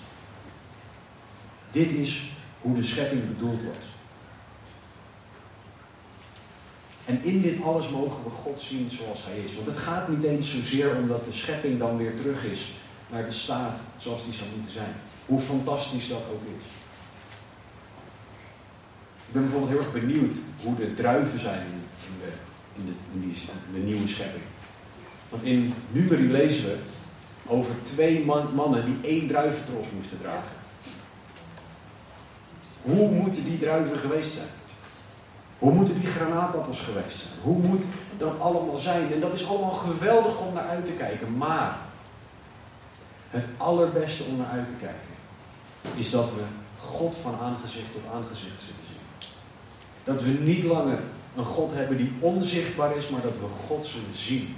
[1.71, 2.31] Dit is
[2.61, 3.85] hoe de schepping bedoeld was.
[7.05, 9.55] En in dit alles mogen we God zien zoals Hij is.
[9.55, 12.73] Want het gaat niet eens zozeer omdat de schepping dan weer terug is
[13.11, 14.95] naar de staat zoals die zou moeten zijn.
[15.27, 16.65] Hoe fantastisch dat ook is.
[19.27, 21.86] Ik ben bijvoorbeeld heel erg benieuwd hoe de druiven zijn in
[22.77, 23.37] in de, die,
[23.73, 24.45] de nieuwe schepping.
[25.29, 26.79] Want in Numeri lezen we
[27.47, 30.57] over twee mannen die één druiventros moesten dragen.
[32.83, 34.49] Hoe moeten die druiven geweest zijn?
[35.59, 37.35] Hoe moeten die granaatappels geweest zijn?
[37.43, 37.85] Hoe moet
[38.19, 39.13] dat allemaal zijn?
[39.13, 41.37] En dat is allemaal geweldig om naar uit te kijken.
[41.37, 41.79] Maar
[43.31, 45.15] het allerbeste om naar uit te kijken
[45.95, 46.43] is dat we
[46.79, 49.31] God van aangezicht tot aangezicht zullen zien.
[50.05, 50.99] Dat we niet langer
[51.37, 54.57] een God hebben die onzichtbaar is, maar dat we God zullen zien.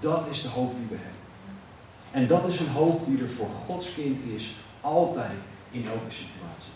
[0.00, 1.12] Dat is de hoop die we hebben.
[2.10, 6.72] En dat is een hoop die er voor Gods kind is, altijd in elke situatie.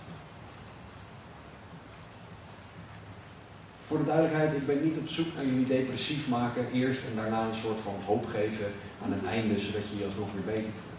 [3.87, 7.48] Voor de duidelijkheid, ik ben niet op zoek naar jullie depressief maken eerst en daarna
[7.48, 8.66] een soort van hoop geven
[9.04, 10.98] aan het einde, zodat je je alsnog weer beter voelt.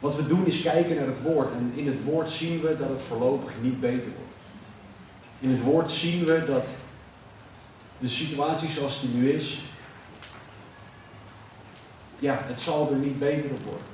[0.00, 2.88] Wat we doen is kijken naar het woord en in het woord zien we dat
[2.88, 4.31] het voorlopig niet beter wordt.
[5.42, 6.68] In het woord zien we dat
[7.98, 9.60] de situatie zoals die nu is,
[12.18, 13.86] ja, het zal er niet beter op worden.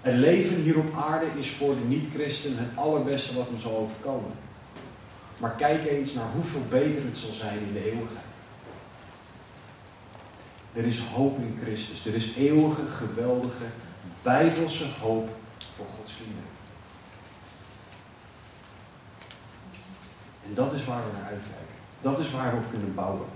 [0.00, 4.32] Het leven hier op aarde is voor de niet-christen het allerbeste wat hem zal overkomen.
[5.38, 8.26] Maar kijk eens naar hoeveel beter het zal zijn in de eeuwigheid.
[10.72, 12.06] Er is hoop in Christus.
[12.06, 13.64] Er is eeuwige, geweldige,
[14.22, 15.30] bijbelse hoop
[15.76, 16.51] voor Gods kinderen.
[20.52, 21.76] En dat is waar we naar uitkijken.
[22.00, 23.26] Dat is waar we op kunnen bouwen.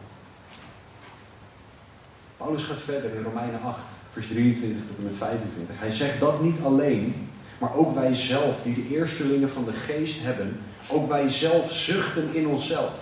[2.36, 3.78] Paulus gaat verder in Romeinen 8,
[4.10, 5.78] vers 23 tot en met 25.
[5.78, 10.22] Hij zegt dat niet alleen, Maar ook wij zelf, die de eerstelingen van de geest
[10.22, 10.60] hebben,
[10.92, 12.92] ook wij zelf zuchten in onszelf.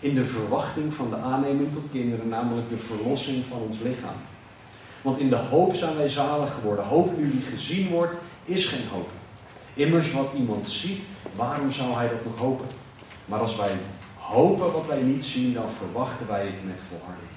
[0.00, 4.16] In de verwachting van de aanneming tot kinderen, namelijk de verlossing van ons lichaam.
[5.02, 6.84] Want in de hoop zijn wij zalig geworden.
[6.84, 8.14] Hoop nu die gezien wordt,
[8.44, 9.08] is geen hoop.
[9.74, 11.02] Immers wat iemand ziet,
[11.36, 12.66] waarom zou hij dat nog hopen?
[13.24, 13.78] Maar als wij
[14.18, 17.28] hopen wat wij niet zien, dan verwachten wij het met volharding.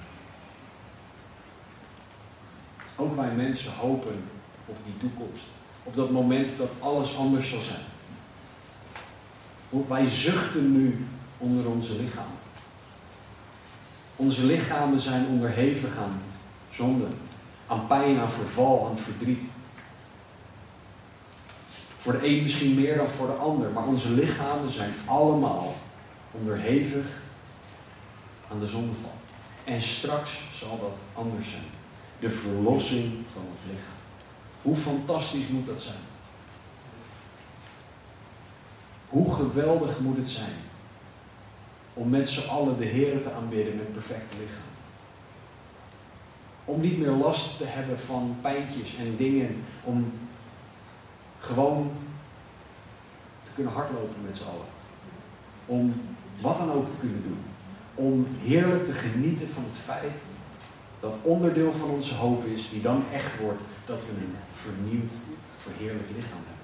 [2.96, 4.24] Ook wij mensen hopen
[4.66, 5.44] op die toekomst.
[5.82, 7.86] Op dat moment dat alles anders zal zijn.
[9.88, 11.06] Wij zuchten nu
[11.38, 12.38] onder onze lichamen.
[14.16, 16.20] Onze lichamen zijn onderhevig aan
[16.70, 17.06] zonde,
[17.66, 19.42] aan pijn, aan verval, aan verdriet.
[22.08, 25.74] Voor de een misschien meer dan voor de ander, maar onze lichamen zijn allemaal
[26.30, 27.06] onderhevig
[28.50, 29.14] aan de zondeval.
[29.64, 31.64] En straks zal dat anders zijn.
[32.20, 33.98] De verlossing van ons lichaam.
[34.62, 35.98] Hoe fantastisch moet dat zijn?
[39.08, 40.56] Hoe geweldig moet het zijn
[41.94, 44.70] om met z'n allen de Heer te aanbidden met perfecte lichaam?
[46.64, 49.64] Om niet meer last te hebben van pijntjes en dingen.
[49.84, 50.12] Om
[51.38, 51.90] gewoon
[53.42, 54.66] te kunnen hardlopen met z'n allen.
[55.66, 56.02] Om
[56.40, 57.42] wat dan ook te kunnen doen.
[57.94, 60.16] Om heerlijk te genieten van het feit
[61.00, 65.12] dat onderdeel van onze hoop is, die dan echt wordt, dat we een vernieuwd,
[65.58, 66.58] verheerlijk lichaam hebben.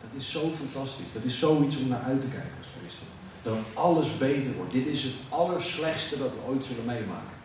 [0.00, 1.12] Dat is zo fantastisch.
[1.12, 3.06] Dat is zoiets om naar uit te kijken als christen.
[3.42, 4.72] Dat alles beter wordt.
[4.72, 7.38] Dit is het allerslechtste dat we ooit zullen meemaken.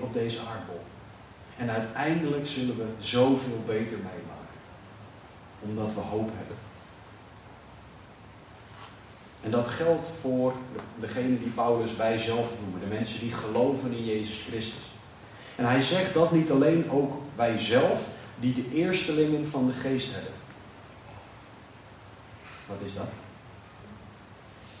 [0.00, 0.80] Op deze aardbol.
[1.56, 4.58] En uiteindelijk zullen we zoveel beter meemaken.
[5.60, 6.56] Omdat we hoop hebben.
[9.42, 10.52] En dat geldt voor
[11.00, 12.80] degene die Paulus wij zelf noemen.
[12.80, 14.92] De mensen die geloven in Jezus Christus.
[15.56, 18.08] En hij zegt dat niet alleen ook wij zelf,
[18.40, 20.32] die de eerstelingen van de geest hebben.
[22.66, 23.08] Wat is dat?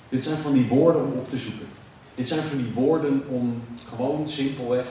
[0.08, 1.66] Dit zijn van die woorden om op te zoeken.
[2.14, 4.86] Dit zijn van die woorden om gewoon simpelweg,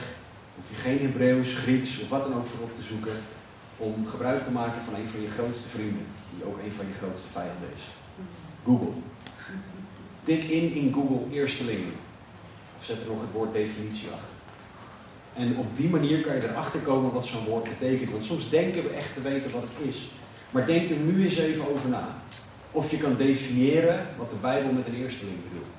[0.62, 3.16] of je geen Hebreeuws, Grieks of wat dan ook voor op te zoeken,
[3.76, 6.92] om gebruik te maken van een van je grootste vrienden, die ook een van je
[6.98, 7.82] grootste vijanden is.
[8.64, 8.92] Google.
[10.22, 11.92] Tik in in Google eerstelingen.
[12.76, 14.36] Of zet er nog het woord definitie achter.
[15.34, 18.10] En op die manier kan je erachter komen wat zo'n woord betekent.
[18.10, 20.10] Want soms denken we echt te weten wat het is.
[20.50, 22.08] Maar denk er nu eens even over na.
[22.70, 25.74] Of je kan definiëren wat de Bijbel met een eersteling bedoelt.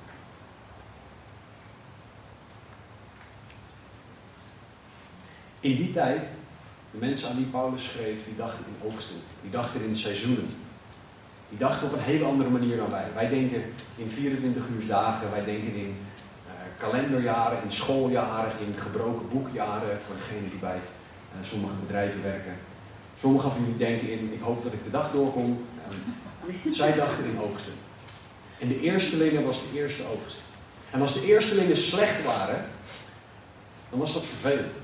[5.64, 6.26] In die tijd,
[6.90, 9.16] de mensen aan wie Paulus schreef, die dachten in oogsten.
[9.42, 10.48] Die dachten in seizoenen.
[11.48, 13.06] Die dachten op een hele andere manier dan wij.
[13.14, 13.62] Wij denken
[13.96, 15.96] in 24 uur dagen, wij denken in
[16.46, 22.54] uh, kalenderjaren, in schooljaren, in gebroken boekjaren, voor degenen die bij uh, sommige bedrijven werken.
[23.18, 25.66] Sommigen van jullie denken in, ik hoop dat ik de dag doorkom.
[26.46, 27.72] Uh, zij dachten in oogsten.
[28.58, 30.40] En de eerstelingen was de eerste oogst.
[30.90, 32.64] En als de eerstelingen slecht waren,
[33.90, 34.82] dan was dat vervelend.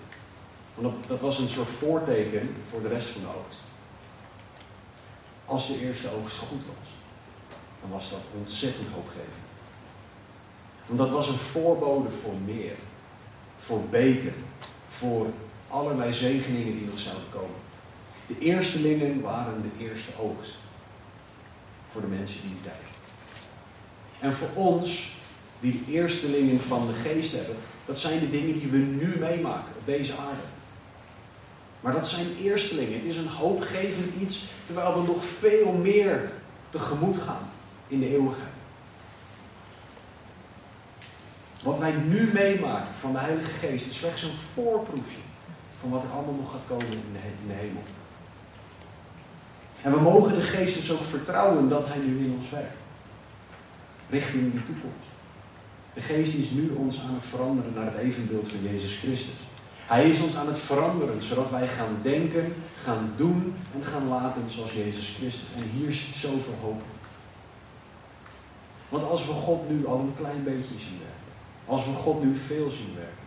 [0.81, 3.61] Want dat, was een soort voorteken voor de rest van de oogst.
[5.45, 6.88] Als de eerste oogst goed was,
[7.81, 9.49] dan was dat ontzettend hoopgevend.
[10.87, 12.75] Want dat was een voorbode voor meer,
[13.59, 14.33] voor beter,
[14.90, 15.27] voor
[15.69, 17.61] allerlei zegeningen die nog zouden komen.
[18.27, 20.57] De eerstelingen waren de eerste oogst
[21.93, 22.88] voor de mensen die die tijd.
[24.19, 25.12] En voor ons,
[25.61, 29.75] die de eerstelingen van de geest hebben, dat zijn de dingen die we nu meemaken
[29.79, 30.43] op deze aarde.
[31.81, 32.99] Maar dat zijn eerstelingen.
[32.99, 36.33] Het is een hoopgevend iets, terwijl we nog veel meer
[36.71, 37.51] tegemoet gaan
[37.88, 38.49] in de eeuwigheid.
[41.62, 45.21] Wat wij nu meemaken van de Heilige Geest is slechts een voorproefje
[45.81, 47.83] van wat er allemaal nog gaat komen in de, de hemel.
[49.83, 52.77] En we mogen de Geest dus ook vertrouwen dat Hij nu in ons werkt.
[54.11, 55.09] Richting die toekomst.
[55.95, 59.35] De Geest is nu ons aan het veranderen naar het evenbeeld van Jezus Christus.
[59.90, 64.51] Hij is ons aan het veranderen, zodat wij gaan denken, gaan doen en gaan laten
[64.51, 65.49] zoals Jezus Christus.
[65.57, 66.82] En hier zit zoveel hoop
[68.88, 71.32] Want als we God nu al een klein beetje zien werken,
[71.66, 73.26] als we God nu veel zien werken,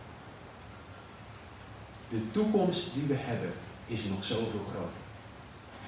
[2.08, 3.52] de toekomst die we hebben
[3.86, 5.04] is nog zoveel groter.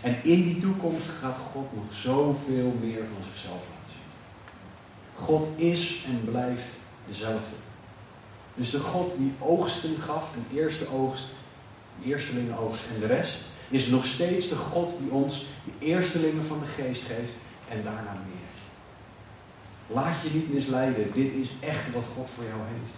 [0.01, 5.25] En in die toekomst gaat God nog zoveel meer van zichzelf laten zien.
[5.25, 6.69] God is en blijft
[7.07, 7.57] dezelfde.
[8.57, 11.25] Dus de God die oogsten gaf, een eerste oogst,
[11.99, 16.47] een eerstelingen oogst en de rest, is nog steeds de God die ons de eerstelingen
[16.47, 17.33] van de geest geeft
[17.69, 18.47] en daarna meer.
[19.87, 22.95] Laat je niet misleiden, dit is echt wat God voor jou heeft.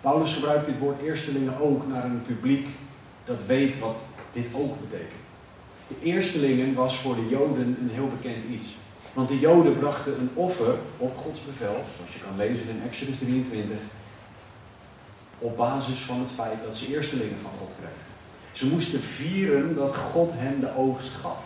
[0.00, 2.66] Paulus gebruikt dit woord eerstelingen ook naar een publiek
[3.24, 3.98] dat weet wat
[4.32, 5.22] dit ook betekent.
[5.88, 8.74] De eerstelingen was voor de Joden een heel bekend iets.
[9.14, 13.18] Want de Joden brachten een offer op Gods bevel, zoals je kan lezen in Exodus
[13.18, 13.76] 23,
[15.38, 18.12] op basis van het feit dat ze eerstelingen van God kregen.
[18.52, 21.42] Ze moesten vieren dat God hen de oogst gaf.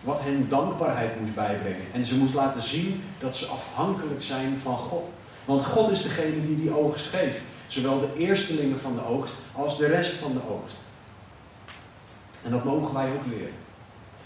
[0.00, 1.92] Wat hen dankbaarheid moest bijbrengen.
[1.92, 5.08] En ze moest laten zien dat ze afhankelijk zijn van God.
[5.44, 7.42] Want God is degene die die oogst geeft.
[7.66, 10.76] Zowel de eerstelingen van de oogst als de rest van de oogst.
[12.42, 13.63] En dat mogen wij ook leren.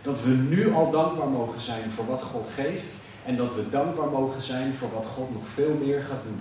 [0.09, 2.95] Dat we nu al dankbaar mogen zijn voor wat God geeft.
[3.25, 6.41] En dat we dankbaar mogen zijn voor wat God nog veel meer gaat doen.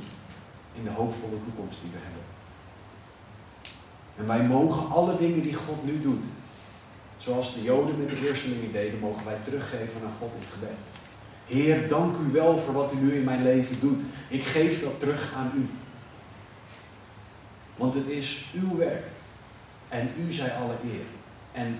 [0.74, 2.24] In de hoopvolle toekomst die we hebben.
[4.18, 6.24] En wij mogen alle dingen die God nu doet.
[7.18, 10.78] Zoals de Joden met de eerstelingen deden, mogen wij teruggeven aan God in gebed.
[11.46, 14.02] Heer, dank u wel voor wat u nu in mijn leven doet.
[14.28, 15.70] Ik geef dat terug aan u.
[17.76, 19.06] Want het is uw werk.
[19.90, 21.06] En u zij alle eer.
[21.52, 21.78] En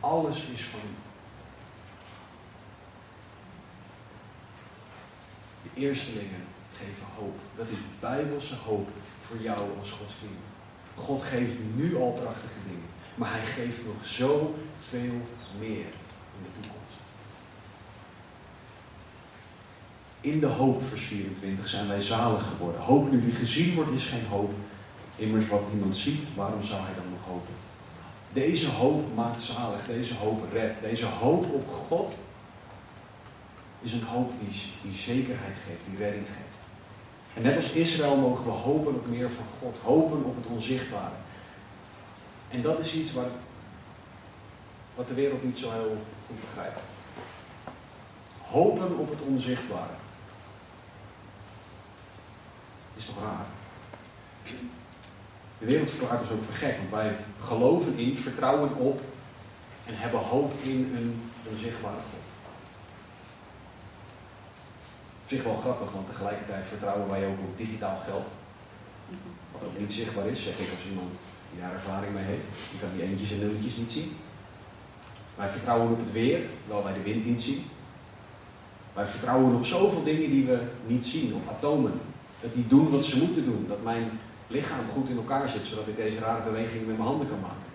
[0.00, 0.94] alles is van u.
[5.62, 7.38] De eerstelingen geven hoop.
[7.56, 8.88] Dat is bijbelse hoop
[9.20, 10.40] voor jou als Gods kind.
[10.94, 12.88] God geeft nu al prachtige dingen.
[13.14, 15.20] Maar hij geeft nog zoveel
[15.58, 15.86] meer
[16.36, 16.96] in de toekomst.
[20.20, 22.80] In de hoop, vers 24, zijn wij zalig geworden.
[22.80, 24.52] Hoop nu die gezien wordt is geen hoop.
[25.16, 27.54] Immers wat iemand ziet, waarom zou hij dan nog hopen?
[28.32, 30.80] Deze hoop maakt zalig, deze hoop redt.
[30.80, 32.14] Deze hoop op God
[33.80, 34.32] is een hoop
[34.82, 36.56] die, zekerheid geeft, die redding geeft.
[37.34, 41.14] En net als Israël mogen we hopen op meer van God, hopen op het onzichtbare.
[42.50, 43.30] En dat is iets wat,
[44.94, 46.80] wat de wereld niet zo heel goed begrijpt.
[48.42, 49.92] Hopen op het onzichtbare.
[52.96, 53.46] Is toch raar?
[55.58, 59.00] De wereld verklaart ook voor gek, want wij geloven in, vertrouwen op
[59.86, 62.26] en hebben hoop in een onzichtbare God.
[65.22, 68.26] Op zich wel grappig, want tegelijkertijd vertrouwen wij ook op digitaal geld.
[69.52, 71.12] Wat ook niet zichtbaar is, zeg ik als iemand
[71.50, 72.48] die daar ervaring mee heeft.
[72.72, 74.12] Je kan die eentjes en nulletjes niet zien.
[75.36, 77.64] Wij vertrouwen op het weer, terwijl wij de wind niet zien.
[78.94, 81.92] Wij vertrouwen op zoveel dingen die we niet zien, op atomen.
[82.40, 83.64] Dat die doen wat ze moeten doen.
[83.68, 84.10] Dat mijn
[84.48, 87.70] lichaam goed in elkaar zit, zodat ik deze rare beweging met mijn handen kan maken.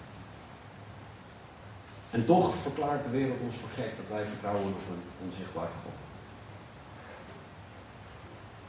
[2.12, 5.98] En toch verklaart de wereld ons voor gek dat wij vertrouwen op een onzichtbare God.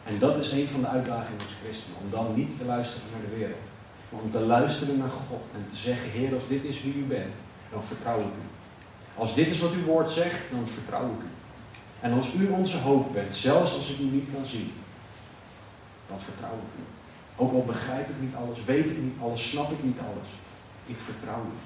[0.05, 1.99] En dat is een van de uitdagingen als christenen.
[2.05, 3.67] Om dan niet te luisteren naar de wereld.
[4.09, 5.45] Maar om te luisteren naar God.
[5.55, 7.35] En te zeggen, Heer, als dit is wie u bent,
[7.71, 8.47] dan vertrouw ik u.
[9.17, 11.31] Als dit is wat uw woord zegt, dan vertrouw ik u.
[12.01, 14.73] En als u onze hoop bent, zelfs als ik u niet kan zien,
[16.09, 16.94] dan vertrouw ik u.
[17.37, 20.29] Ook al begrijp ik niet alles, weet ik niet alles, snap ik niet alles.
[20.87, 21.57] Ik vertrouw u.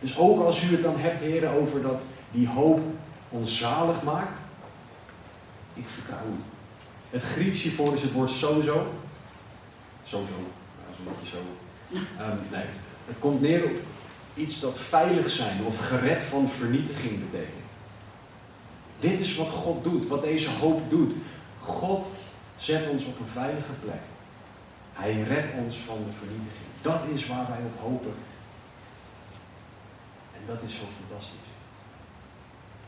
[0.00, 2.80] Dus ook als u het dan hebt, heren, over dat die hoop
[3.28, 4.38] ons zalig maakt,
[5.74, 6.42] ik vertrouw u.
[7.10, 8.86] Het Grieks hiervoor is het woord sozo.
[10.04, 11.42] Sozo, dat is een beetje zo.
[12.22, 12.64] Um, nee,
[13.06, 13.76] het komt neer op
[14.34, 17.62] iets dat veilig zijn of gered van vernietiging betekent.
[19.00, 21.12] Dit is wat God doet, wat deze hoop doet.
[21.58, 22.06] God
[22.56, 24.00] zet ons op een veilige plek.
[24.92, 26.70] Hij redt ons van de vernietiging.
[26.82, 28.14] Dat is waar wij op hopen.
[30.34, 31.50] En dat is zo fantastisch.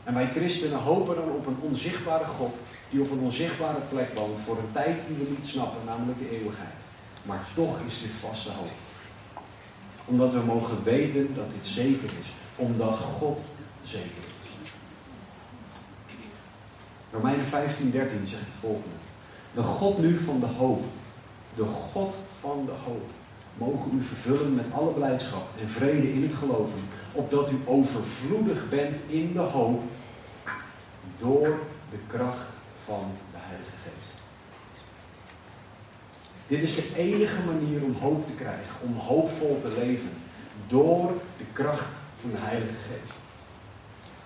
[0.03, 2.55] En wij christenen hopen dan op een onzichtbare God
[2.89, 6.29] die op een onzichtbare plek woont voor een tijd die we niet snappen, namelijk de
[6.29, 6.79] eeuwigheid.
[7.23, 8.71] Maar toch is dit vaste hoop.
[10.05, 12.27] Omdat we mogen weten dat dit zeker is.
[12.55, 13.39] Omdat God
[13.83, 14.69] zeker is.
[17.11, 18.95] Romeinen 15, 13 zegt het volgende.
[19.53, 20.83] De God nu van de hoop.
[21.55, 23.09] De God van de hoop.
[23.57, 26.79] Mogen u vervullen met alle blijdschap en vrede in het geloven.
[27.11, 29.81] Opdat u overvloedig bent in de hoop.
[31.17, 32.47] Door de kracht
[32.85, 34.13] van de Heilige Geest.
[36.47, 40.09] Dit is de enige manier om hoop te krijgen, om hoopvol te leven,
[40.67, 43.13] door de kracht van de Heilige Geest.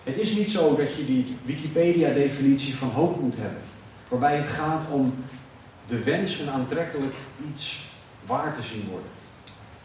[0.03, 3.61] Het is niet zo dat je die Wikipedia-definitie van hoop moet hebben,
[4.07, 5.13] waarbij het gaat om
[5.89, 7.15] de wens een aantrekkelijk
[7.49, 7.87] iets
[8.25, 9.09] waar te zien worden.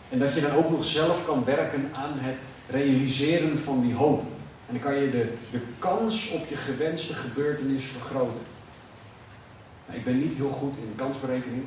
[0.08, 2.40] En dat je dan ook nog zelf kan werken aan het
[2.70, 4.20] realiseren van die hoop.
[4.66, 8.42] En dan kan je de, de kans op je gewenste gebeurtenis vergroten.
[9.86, 11.64] Nou, ik ben niet heel goed in kansberekening.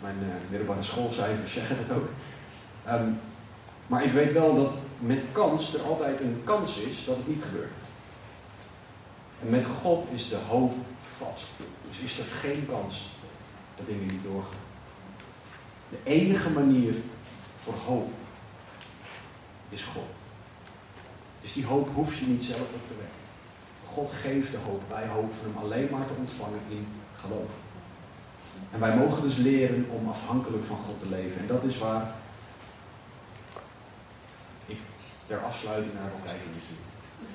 [0.00, 2.08] Mijn uh, middelbare schoolcijfers zeggen dat ook.
[2.84, 3.08] Ehm,
[3.86, 7.42] maar ik weet wel dat met kans er altijd een kans is dat het niet
[7.42, 7.72] gebeurt.
[9.42, 10.74] En met God is de hoop
[11.18, 11.50] vast.
[11.88, 13.08] Dus is er geen kans
[13.76, 14.64] dat dingen niet doorgaan.
[15.88, 16.94] De enige manier
[17.62, 18.10] voor hoop
[19.68, 20.10] is God.
[21.40, 23.24] Dus die hoop hoef je niet zelf op te wekken.
[23.84, 24.82] God geeft de hoop.
[24.88, 27.50] Wij hoeven hem alleen maar te ontvangen in geloof.
[28.72, 31.40] En wij mogen dus leren om afhankelijk van God te leven.
[31.40, 32.14] En dat is waar
[34.66, 34.78] ik
[35.26, 36.50] ter afsluiting naar wil kijken.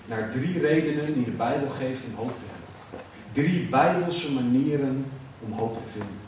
[0.05, 3.05] Naar drie redenen die de Bijbel geeft om hoop te hebben.
[3.31, 6.20] Drie Bijbelse manieren om hoop te vinden.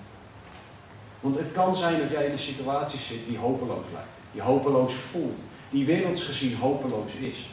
[1.24, 4.08] Want het kan zijn dat jij in een situatie zit die hopeloos lijkt.
[4.32, 5.40] Die hopeloos voelt.
[5.70, 7.50] Die werelds gezien hopeloos is.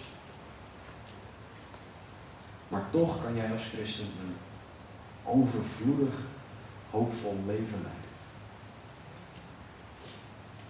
[2.68, 4.34] Maar toch kan jij als christen een
[5.24, 6.14] overvloedig,
[6.90, 8.10] hoopvol leven leiden.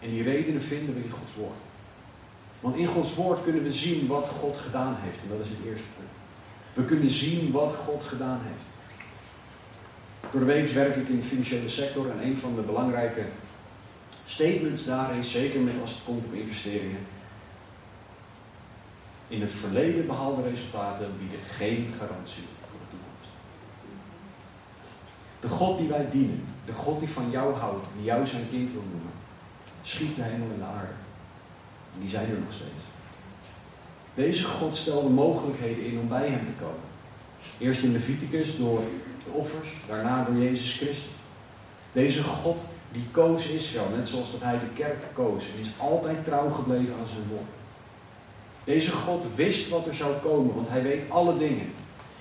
[0.00, 1.58] En die redenen vinden we in Gods woord.
[2.60, 5.22] Want in Gods woord kunnen we zien wat God gedaan heeft.
[5.22, 6.08] En dat is het eerste punt.
[6.72, 8.79] We kunnen zien wat God gedaan heeft.
[10.30, 13.24] Door de week werk ik in de financiële sector en een van de belangrijke
[14.26, 17.06] statements daarin, zeker met als het komt op investeringen,
[19.28, 23.30] in het verleden behaalde resultaten bieden geen garantie voor de toekomst.
[25.40, 28.72] De God die wij dienen, de God die van jou houdt, die jou zijn kind
[28.72, 29.12] wil noemen,
[29.82, 30.94] schiet de hemel en de aarde.
[31.94, 32.84] En die zijn er nog steeds.
[34.14, 36.88] Deze God stelde mogelijkheden in om bij hem te komen.
[37.58, 38.82] Eerst in Leviticus door
[39.32, 41.10] offers, daarna door Jezus Christus.
[41.92, 42.60] Deze God
[42.92, 46.94] die koos Israël, net zoals dat hij de kerk koos, en is altijd trouw gebleven
[46.94, 47.50] aan zijn woord.
[48.64, 51.72] Deze God wist wat er zou komen, want hij weet alle dingen.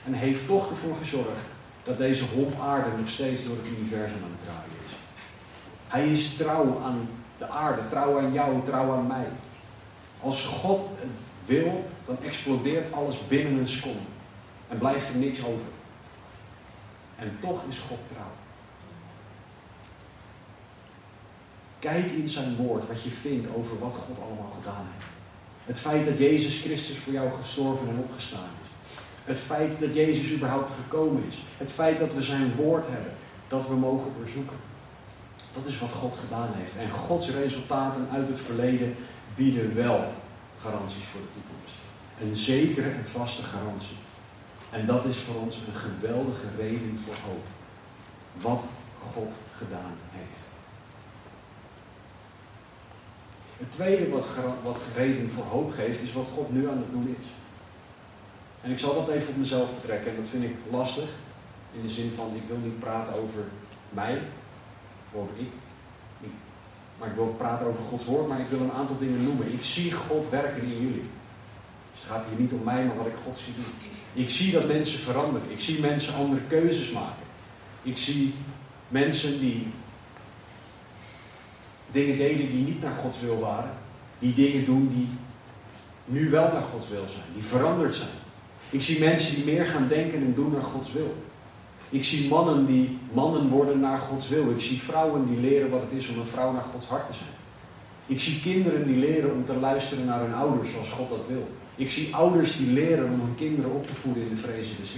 [0.05, 1.45] En heeft toch ervoor gezorgd
[1.83, 4.93] dat deze hop aarde nog steeds door het universum aan het draaien is.
[5.87, 9.27] Hij is trouw aan de aarde, trouw aan jou, trouw aan mij.
[10.21, 11.09] Als God het
[11.45, 13.99] wil, dan explodeert alles binnen een seconde.
[14.67, 15.78] En blijft er niks over.
[17.19, 18.33] En toch is God trouw.
[21.79, 25.09] Kijk in zijn woord wat je vindt over wat God allemaal gedaan heeft.
[25.65, 28.69] Het feit dat Jezus Christus voor jou gestorven en opgestaan is.
[29.23, 31.35] Het feit dat Jezus überhaupt gekomen is.
[31.57, 33.11] Het feit dat we zijn woord hebben.
[33.47, 34.57] Dat we mogen bezoeken.
[35.53, 36.75] Dat is wat God gedaan heeft.
[36.75, 38.95] En Gods resultaten uit het verleden
[39.35, 40.13] bieden wel
[40.61, 41.75] garanties voor de toekomst.
[42.21, 43.95] Een zekere en vaste garantie.
[44.71, 47.45] En dat is voor ons een geweldige reden voor hoop.
[48.33, 48.65] Wat
[48.99, 50.47] God gedaan heeft.
[53.57, 54.27] Het tweede wat,
[54.63, 57.25] wat reden voor hoop geeft, is wat God nu aan het doen is.
[58.61, 60.11] En ik zal dat even op mezelf betrekken.
[60.11, 61.09] En dat vind ik lastig.
[61.73, 63.43] In de zin van, ik wil niet praten over
[63.89, 64.21] mij.
[65.13, 65.51] Over ik.
[66.97, 68.27] Maar ik wil praten over Gods woord.
[68.27, 69.53] Maar ik wil een aantal dingen noemen.
[69.53, 71.09] Ik zie God werken in jullie.
[71.91, 73.88] Dus het gaat hier niet om mij, maar wat ik God zie doen.
[74.19, 75.51] Ik zie dat mensen veranderen.
[75.51, 77.25] Ik zie mensen andere keuzes maken.
[77.83, 78.33] Ik zie
[78.87, 79.67] mensen die
[81.91, 83.71] dingen deden die niet naar Gods wil waren.
[84.19, 85.07] Die dingen doen die
[86.05, 87.25] nu wel naar Gods wil zijn.
[87.33, 88.09] Die veranderd zijn.
[88.69, 91.15] Ik zie mensen die meer gaan denken en doen naar Gods wil.
[91.89, 94.51] Ik zie mannen die mannen worden naar Gods wil.
[94.51, 97.13] Ik zie vrouwen die leren wat het is om een vrouw naar Gods hart te
[97.13, 97.37] zijn.
[98.05, 101.47] Ik zie kinderen die leren om te luisteren naar hun ouders zoals God dat wil.
[101.79, 104.95] Ik zie ouders die leren om hun kinderen op te voeden in de vrezen des.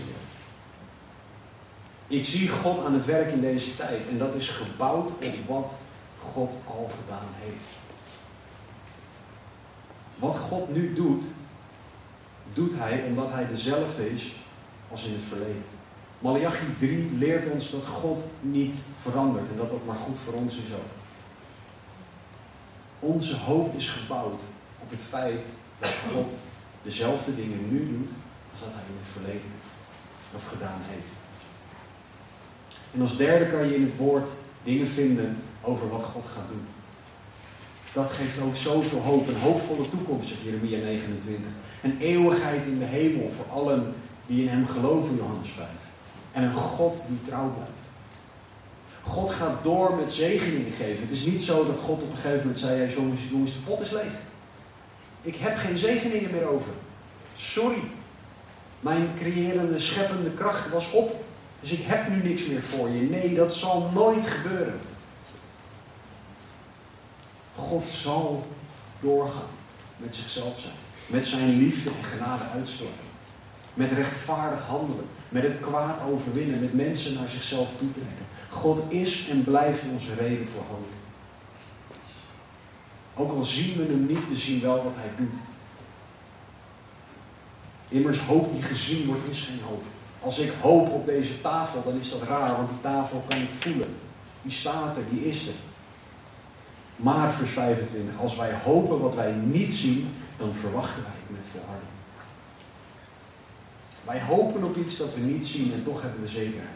[2.07, 4.07] Ik zie God aan het werk in deze tijd.
[4.07, 5.71] En dat is gebouwd op wat
[6.19, 7.79] God al gedaan heeft.
[10.15, 11.23] Wat God nu doet,
[12.53, 14.33] doet hij omdat hij dezelfde is
[14.91, 15.65] als in het verleden.
[16.19, 20.55] Malachi 3 leert ons dat God niet verandert en dat dat maar goed voor ons
[20.55, 20.91] is ook.
[22.99, 24.41] Onze hoop is gebouwd
[24.79, 25.43] op het feit
[25.79, 26.33] dat God
[26.83, 28.11] dezelfde dingen nu doet
[28.51, 29.51] als dat hij in het verleden
[30.35, 31.19] of gedaan heeft.
[32.93, 34.29] En als derde kan je in het woord
[34.63, 36.65] dingen vinden over wat God gaat doen.
[37.93, 39.27] Dat geeft ook zoveel hoop.
[39.27, 41.51] Een hoopvolle toekomst, zegt Jeremia 29.
[41.81, 43.93] Een eeuwigheid in de hemel voor allen
[44.27, 45.67] die in hem geloven, Johannes 5.
[46.31, 47.79] En een God die trouw blijft.
[49.01, 51.01] God gaat door met zegeningen geven.
[51.01, 53.81] Het is niet zo dat God op een gegeven moment zei: jongens, jongens, de pot
[53.81, 54.13] is leeg.
[55.21, 56.73] Ik heb geen zegeningen meer over.
[57.35, 57.81] Sorry.
[58.79, 61.23] Mijn creërende, scheppende kracht was op.
[61.59, 63.01] Dus ik heb nu niks meer voor je.
[63.01, 64.79] Nee, dat zal nooit gebeuren.
[67.55, 68.47] God zal
[68.99, 69.49] doorgaan
[69.97, 70.73] met zichzelf zijn.
[71.07, 73.09] Met zijn liefde en genade uitstorten.
[73.73, 75.05] Met rechtvaardig handelen.
[75.29, 76.59] Met het kwaad overwinnen.
[76.59, 78.25] Met mensen naar zichzelf toetrekken.
[78.49, 81.00] God is en blijft onze reden voor hoop.
[83.15, 85.35] Ook al zien we hem niet, we zien wel wat hij doet.
[87.87, 89.83] Immers hoop die gezien wordt is geen hoop.
[90.21, 93.49] Als ik hoop op deze tafel, dan is dat raar, want die tafel kan ik
[93.59, 93.95] voelen.
[94.41, 95.53] Die staat er, die is er.
[96.95, 101.47] Maar vers 25, als wij hopen wat wij niet zien, dan verwachten wij het met
[101.51, 101.89] volharding.
[104.05, 106.69] Wij hopen op iets dat we niet zien en toch hebben we zekerheid.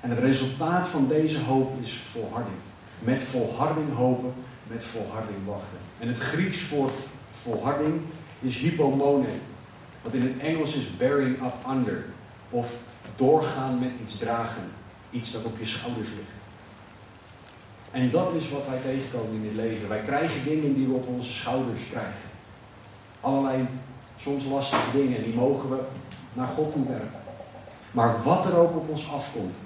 [0.00, 2.56] En het resultaat van deze hoop is volharding.
[2.98, 4.34] Met volharding hopen,
[4.72, 5.78] met volharding wachten.
[5.98, 6.90] En het Grieks voor
[7.32, 8.00] volharding
[8.40, 9.28] is hypomone.
[10.02, 12.04] Wat in het Engels is bearing up under.
[12.50, 12.78] Of
[13.14, 14.62] doorgaan met iets dragen.
[15.10, 16.40] Iets dat op je schouders ligt.
[17.90, 19.88] En dat is wat wij tegenkomen in het leven.
[19.88, 22.30] Wij krijgen dingen die we op onze schouders krijgen.
[23.20, 23.66] Allerlei
[24.16, 25.16] soms lastige dingen.
[25.16, 25.78] En die mogen we
[26.32, 27.20] naar God toe werken.
[27.90, 29.56] Maar wat er ook op ons afkomt,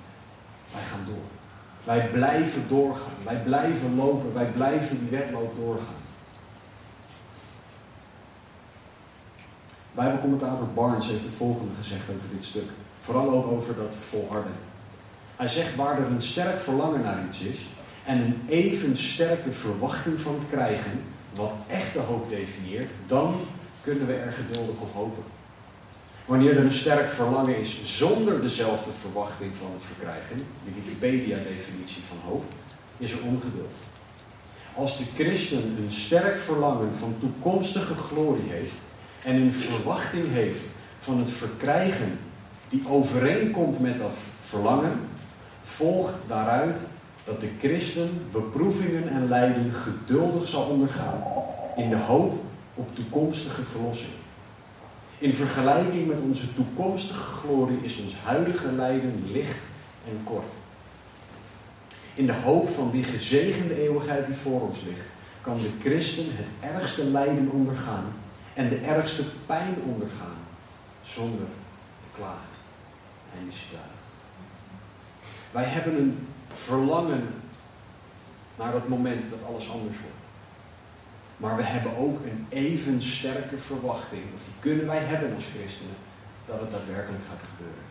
[0.72, 1.45] wij gaan door.
[1.86, 3.12] Wij blijven doorgaan.
[3.22, 4.34] Wij blijven lopen.
[4.34, 6.04] Wij blijven die wedloop doorgaan.
[9.92, 12.70] Bijbelcommentator Barnes heeft het volgende gezegd over dit stuk.
[13.00, 14.52] Vooral ook over dat volharden.
[15.36, 17.66] Hij zegt waar er een sterk verlangen naar iets is
[18.04, 21.02] en een even sterke verwachting van het krijgen,
[21.34, 23.40] wat echte hoop definieert, dan
[23.80, 25.22] kunnen we er geduldig op hopen.
[26.26, 32.16] Wanneer er een sterk verlangen is zonder dezelfde verwachting van het verkrijgen, de Wikipedia-definitie van
[32.30, 32.44] hoop,
[32.98, 33.74] is er ongeduld.
[34.74, 38.74] Als de christen een sterk verlangen van toekomstige glorie heeft
[39.24, 40.60] en een verwachting heeft
[40.98, 42.18] van het verkrijgen
[42.68, 45.00] die overeenkomt met dat verlangen,
[45.62, 46.80] volgt daaruit
[47.24, 51.22] dat de christen beproevingen en lijden geduldig zal ondergaan
[51.76, 52.34] in de hoop
[52.74, 54.25] op toekomstige verlossing.
[55.18, 59.58] In vergelijking met onze toekomstige glorie is ons huidige lijden licht
[60.08, 60.52] en kort.
[62.14, 65.06] In de hoop van die gezegende eeuwigheid die voor ons ligt,
[65.40, 68.04] kan de christen het ergste lijden ondergaan
[68.54, 70.36] en de ergste pijn ondergaan
[71.02, 71.46] zonder
[72.02, 72.56] te klagen.
[73.38, 73.80] En citaat.
[75.50, 77.28] Wij hebben een verlangen
[78.56, 80.25] naar dat moment dat alles anders wordt.
[81.36, 85.96] Maar we hebben ook een even sterke verwachting, of die kunnen wij hebben als christenen,
[86.46, 87.84] dat het daadwerkelijk gaat gebeuren.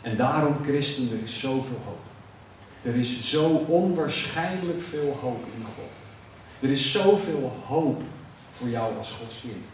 [0.00, 2.04] En daarom, christenen, er is zoveel hoop.
[2.82, 5.92] Er is zo onwaarschijnlijk veel hoop in God.
[6.60, 8.02] Er is zoveel hoop
[8.50, 9.64] voor jou als Gods kind.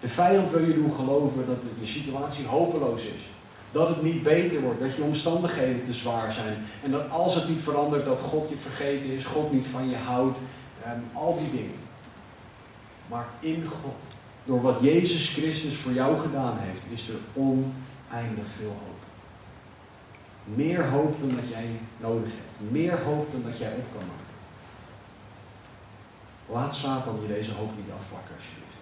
[0.00, 3.30] De vijand wil je doen geloven dat je situatie hopeloos is.
[3.72, 6.66] Dat het niet beter wordt, dat je omstandigheden te zwaar zijn.
[6.82, 9.96] En dat als het niet verandert, dat God je vergeten is, God niet van je
[9.96, 10.38] houdt.
[10.84, 11.80] En al die dingen.
[13.08, 14.02] Maar in God,
[14.44, 19.00] door wat Jezus Christus voor jou gedaan heeft, is er oneindig veel hoop.
[20.44, 21.66] Meer hoop dan dat jij
[22.00, 22.72] nodig hebt.
[22.72, 24.32] Meer hoop dan dat jij op kan maken.
[26.46, 28.80] Laat Satan je deze hoop niet afpakken alsjeblieft.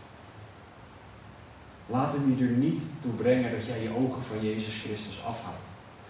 [1.87, 5.67] Laat hem je er niet toe brengen dat jij je ogen van Jezus Christus afhoudt.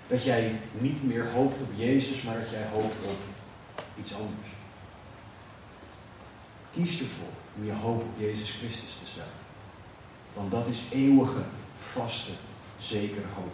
[0.09, 3.19] Dat jij niet meer hoopt op Jezus, maar dat jij hoopt op
[4.01, 4.60] iets anders.
[6.73, 9.41] Kies ervoor om je hoop op Jezus Christus te stellen.
[10.35, 11.41] Want dat is eeuwige,
[11.79, 12.31] vaste,
[12.79, 13.53] zekere hoop.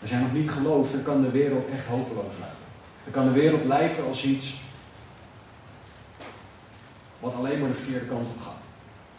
[0.00, 2.56] Als jij nog niet gelooft, dan kan de wereld echt hopeloos lijken.
[3.04, 4.60] Dan kan de wereld lijken als iets
[7.20, 8.62] wat alleen maar de verkeerde kant op gaat.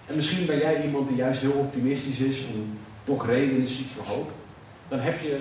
[0.05, 4.05] En misschien ben jij iemand die juist heel optimistisch is en toch redenen ziet voor
[4.05, 4.32] hoop.
[4.88, 5.39] Dan heb je,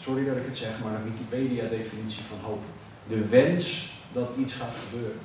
[0.00, 2.62] sorry dat ik het zeg, maar een Wikipedia-definitie van hoop.
[3.08, 5.18] De wens dat iets gaat gebeuren.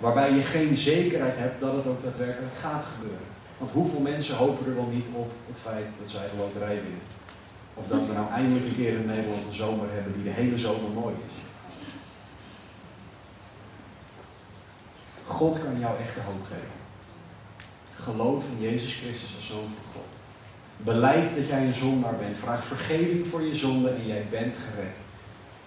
[0.00, 3.26] Waarbij je geen zekerheid hebt dat het ook daadwerkelijk gaat gebeuren.
[3.58, 7.08] Want hoeveel mensen hopen er wel niet op het feit dat zij de loterij winnen?
[7.74, 10.58] Of dat we nou eindelijk een keer in Nederland een zomer hebben die de hele
[10.58, 11.38] zomer mooi is.
[15.24, 16.78] God kan jou echte hoop geven.
[17.94, 20.08] Geloof in Jezus Christus als Zoon van God.
[20.76, 22.36] Beleid dat jij een zondaar bent.
[22.36, 24.96] Vraag vergeving voor je zonde en jij bent gered.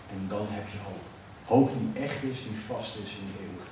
[0.10, 1.04] En dan heb je hoop.
[1.46, 3.63] Hoop die echt is, die vast is in de eeuwigheid.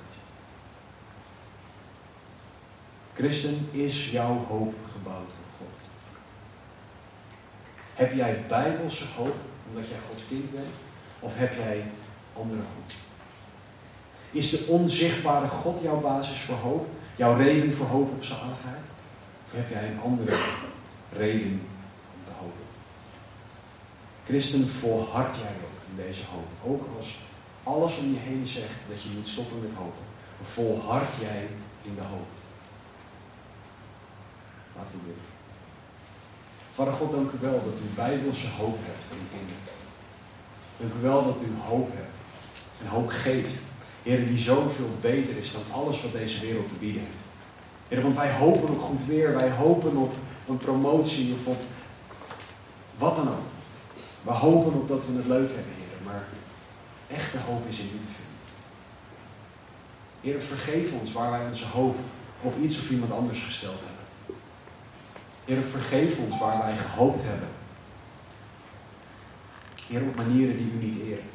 [3.14, 5.88] Christen, is jouw hoop gebouwd op God?
[7.94, 9.34] Heb jij bijbelse hoop
[9.68, 10.74] omdat jij Gods kind bent?
[11.20, 11.84] Of heb jij
[12.36, 12.90] andere hoop?
[14.30, 16.88] Is de onzichtbare God jouw basis voor hoop?
[17.16, 18.82] Jouw reden voor hoop op zaligheid?
[19.46, 20.38] Of heb jij een andere
[21.12, 21.60] reden
[22.14, 22.64] om te hopen?
[24.26, 26.72] Christen, volhard jij ook in deze hoop.
[26.72, 27.18] Ook als
[27.62, 30.04] alles om je heen zegt dat je moet stoppen met hopen.
[30.40, 31.48] Volhard jij
[31.82, 32.26] in de hoop.
[34.76, 35.12] Laten we.
[36.72, 39.62] Vader God, dank u wel dat u bijbelse hoop hebt voor uw kinderen.
[40.76, 42.16] Dank u wel dat u hoop hebt.
[42.80, 43.54] En hoop geeft.
[44.02, 47.24] Heer, die zoveel beter is dan alles wat deze wereld te bieden heeft.
[47.88, 49.34] Heer, want wij hopen op goed weer.
[49.36, 50.12] Wij hopen op
[50.48, 51.60] een promotie of op
[52.98, 53.46] wat dan ook.
[54.22, 56.04] We hopen op dat we het leuk hebben, Heer.
[56.04, 56.26] Maar
[57.08, 58.32] echte hoop is in u te vinden.
[60.20, 61.96] Heer, vergeef ons waar wij onze hoop
[62.42, 63.91] op iets of iemand anders gesteld hebben.
[65.44, 67.48] Heer, vergeef ons waar wij gehoopt hebben.
[69.88, 71.30] Heer, op manieren die u niet eren.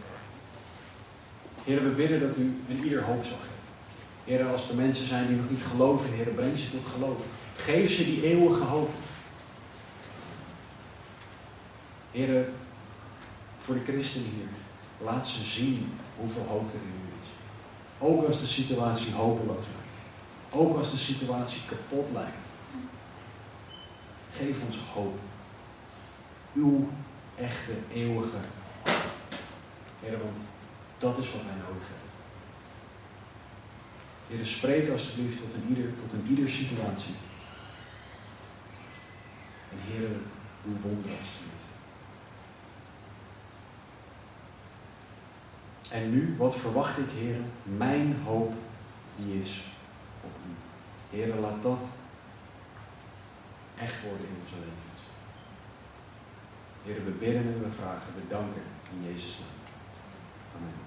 [1.63, 3.55] Heer, we bidden dat u een ieder hoop zal geven.
[4.25, 7.21] Heer, als er mensen zijn die nog niet geloven, Heer, breng ze tot geloof.
[7.55, 8.89] Geef ze die eeuwige hoop.
[12.11, 12.49] Heer,
[13.61, 14.47] voor de christenen hier,
[15.05, 17.29] laat ze zien hoeveel hoop er in u is.
[17.99, 20.55] Ook als de situatie hopeloos lijkt.
[20.55, 22.46] Ook als de situatie kapot lijkt.
[24.31, 25.19] Geef ons hoop.
[26.53, 26.89] Uw
[27.35, 28.37] echte, eeuwige.
[29.99, 30.39] Heer, want
[30.97, 32.07] dat is wat wij nodig hebben.
[34.27, 37.13] Heer, spreek alsjeblieft tot een ieder, tot een situatie.
[39.71, 40.09] En Heer,
[40.63, 41.67] doe wonderen alsjeblieft.
[45.89, 47.37] En nu, wat verwacht ik, Heer?
[47.63, 48.53] Mijn hoop,
[49.15, 49.63] die is
[50.23, 50.51] op U.
[51.17, 51.83] Heer, laat dat
[53.79, 55.01] echt worden in onze levens.
[56.83, 58.61] Heer, we bidden en we vragen, we danken
[58.91, 59.55] in Jezus' naam.
[60.55, 60.85] Amen.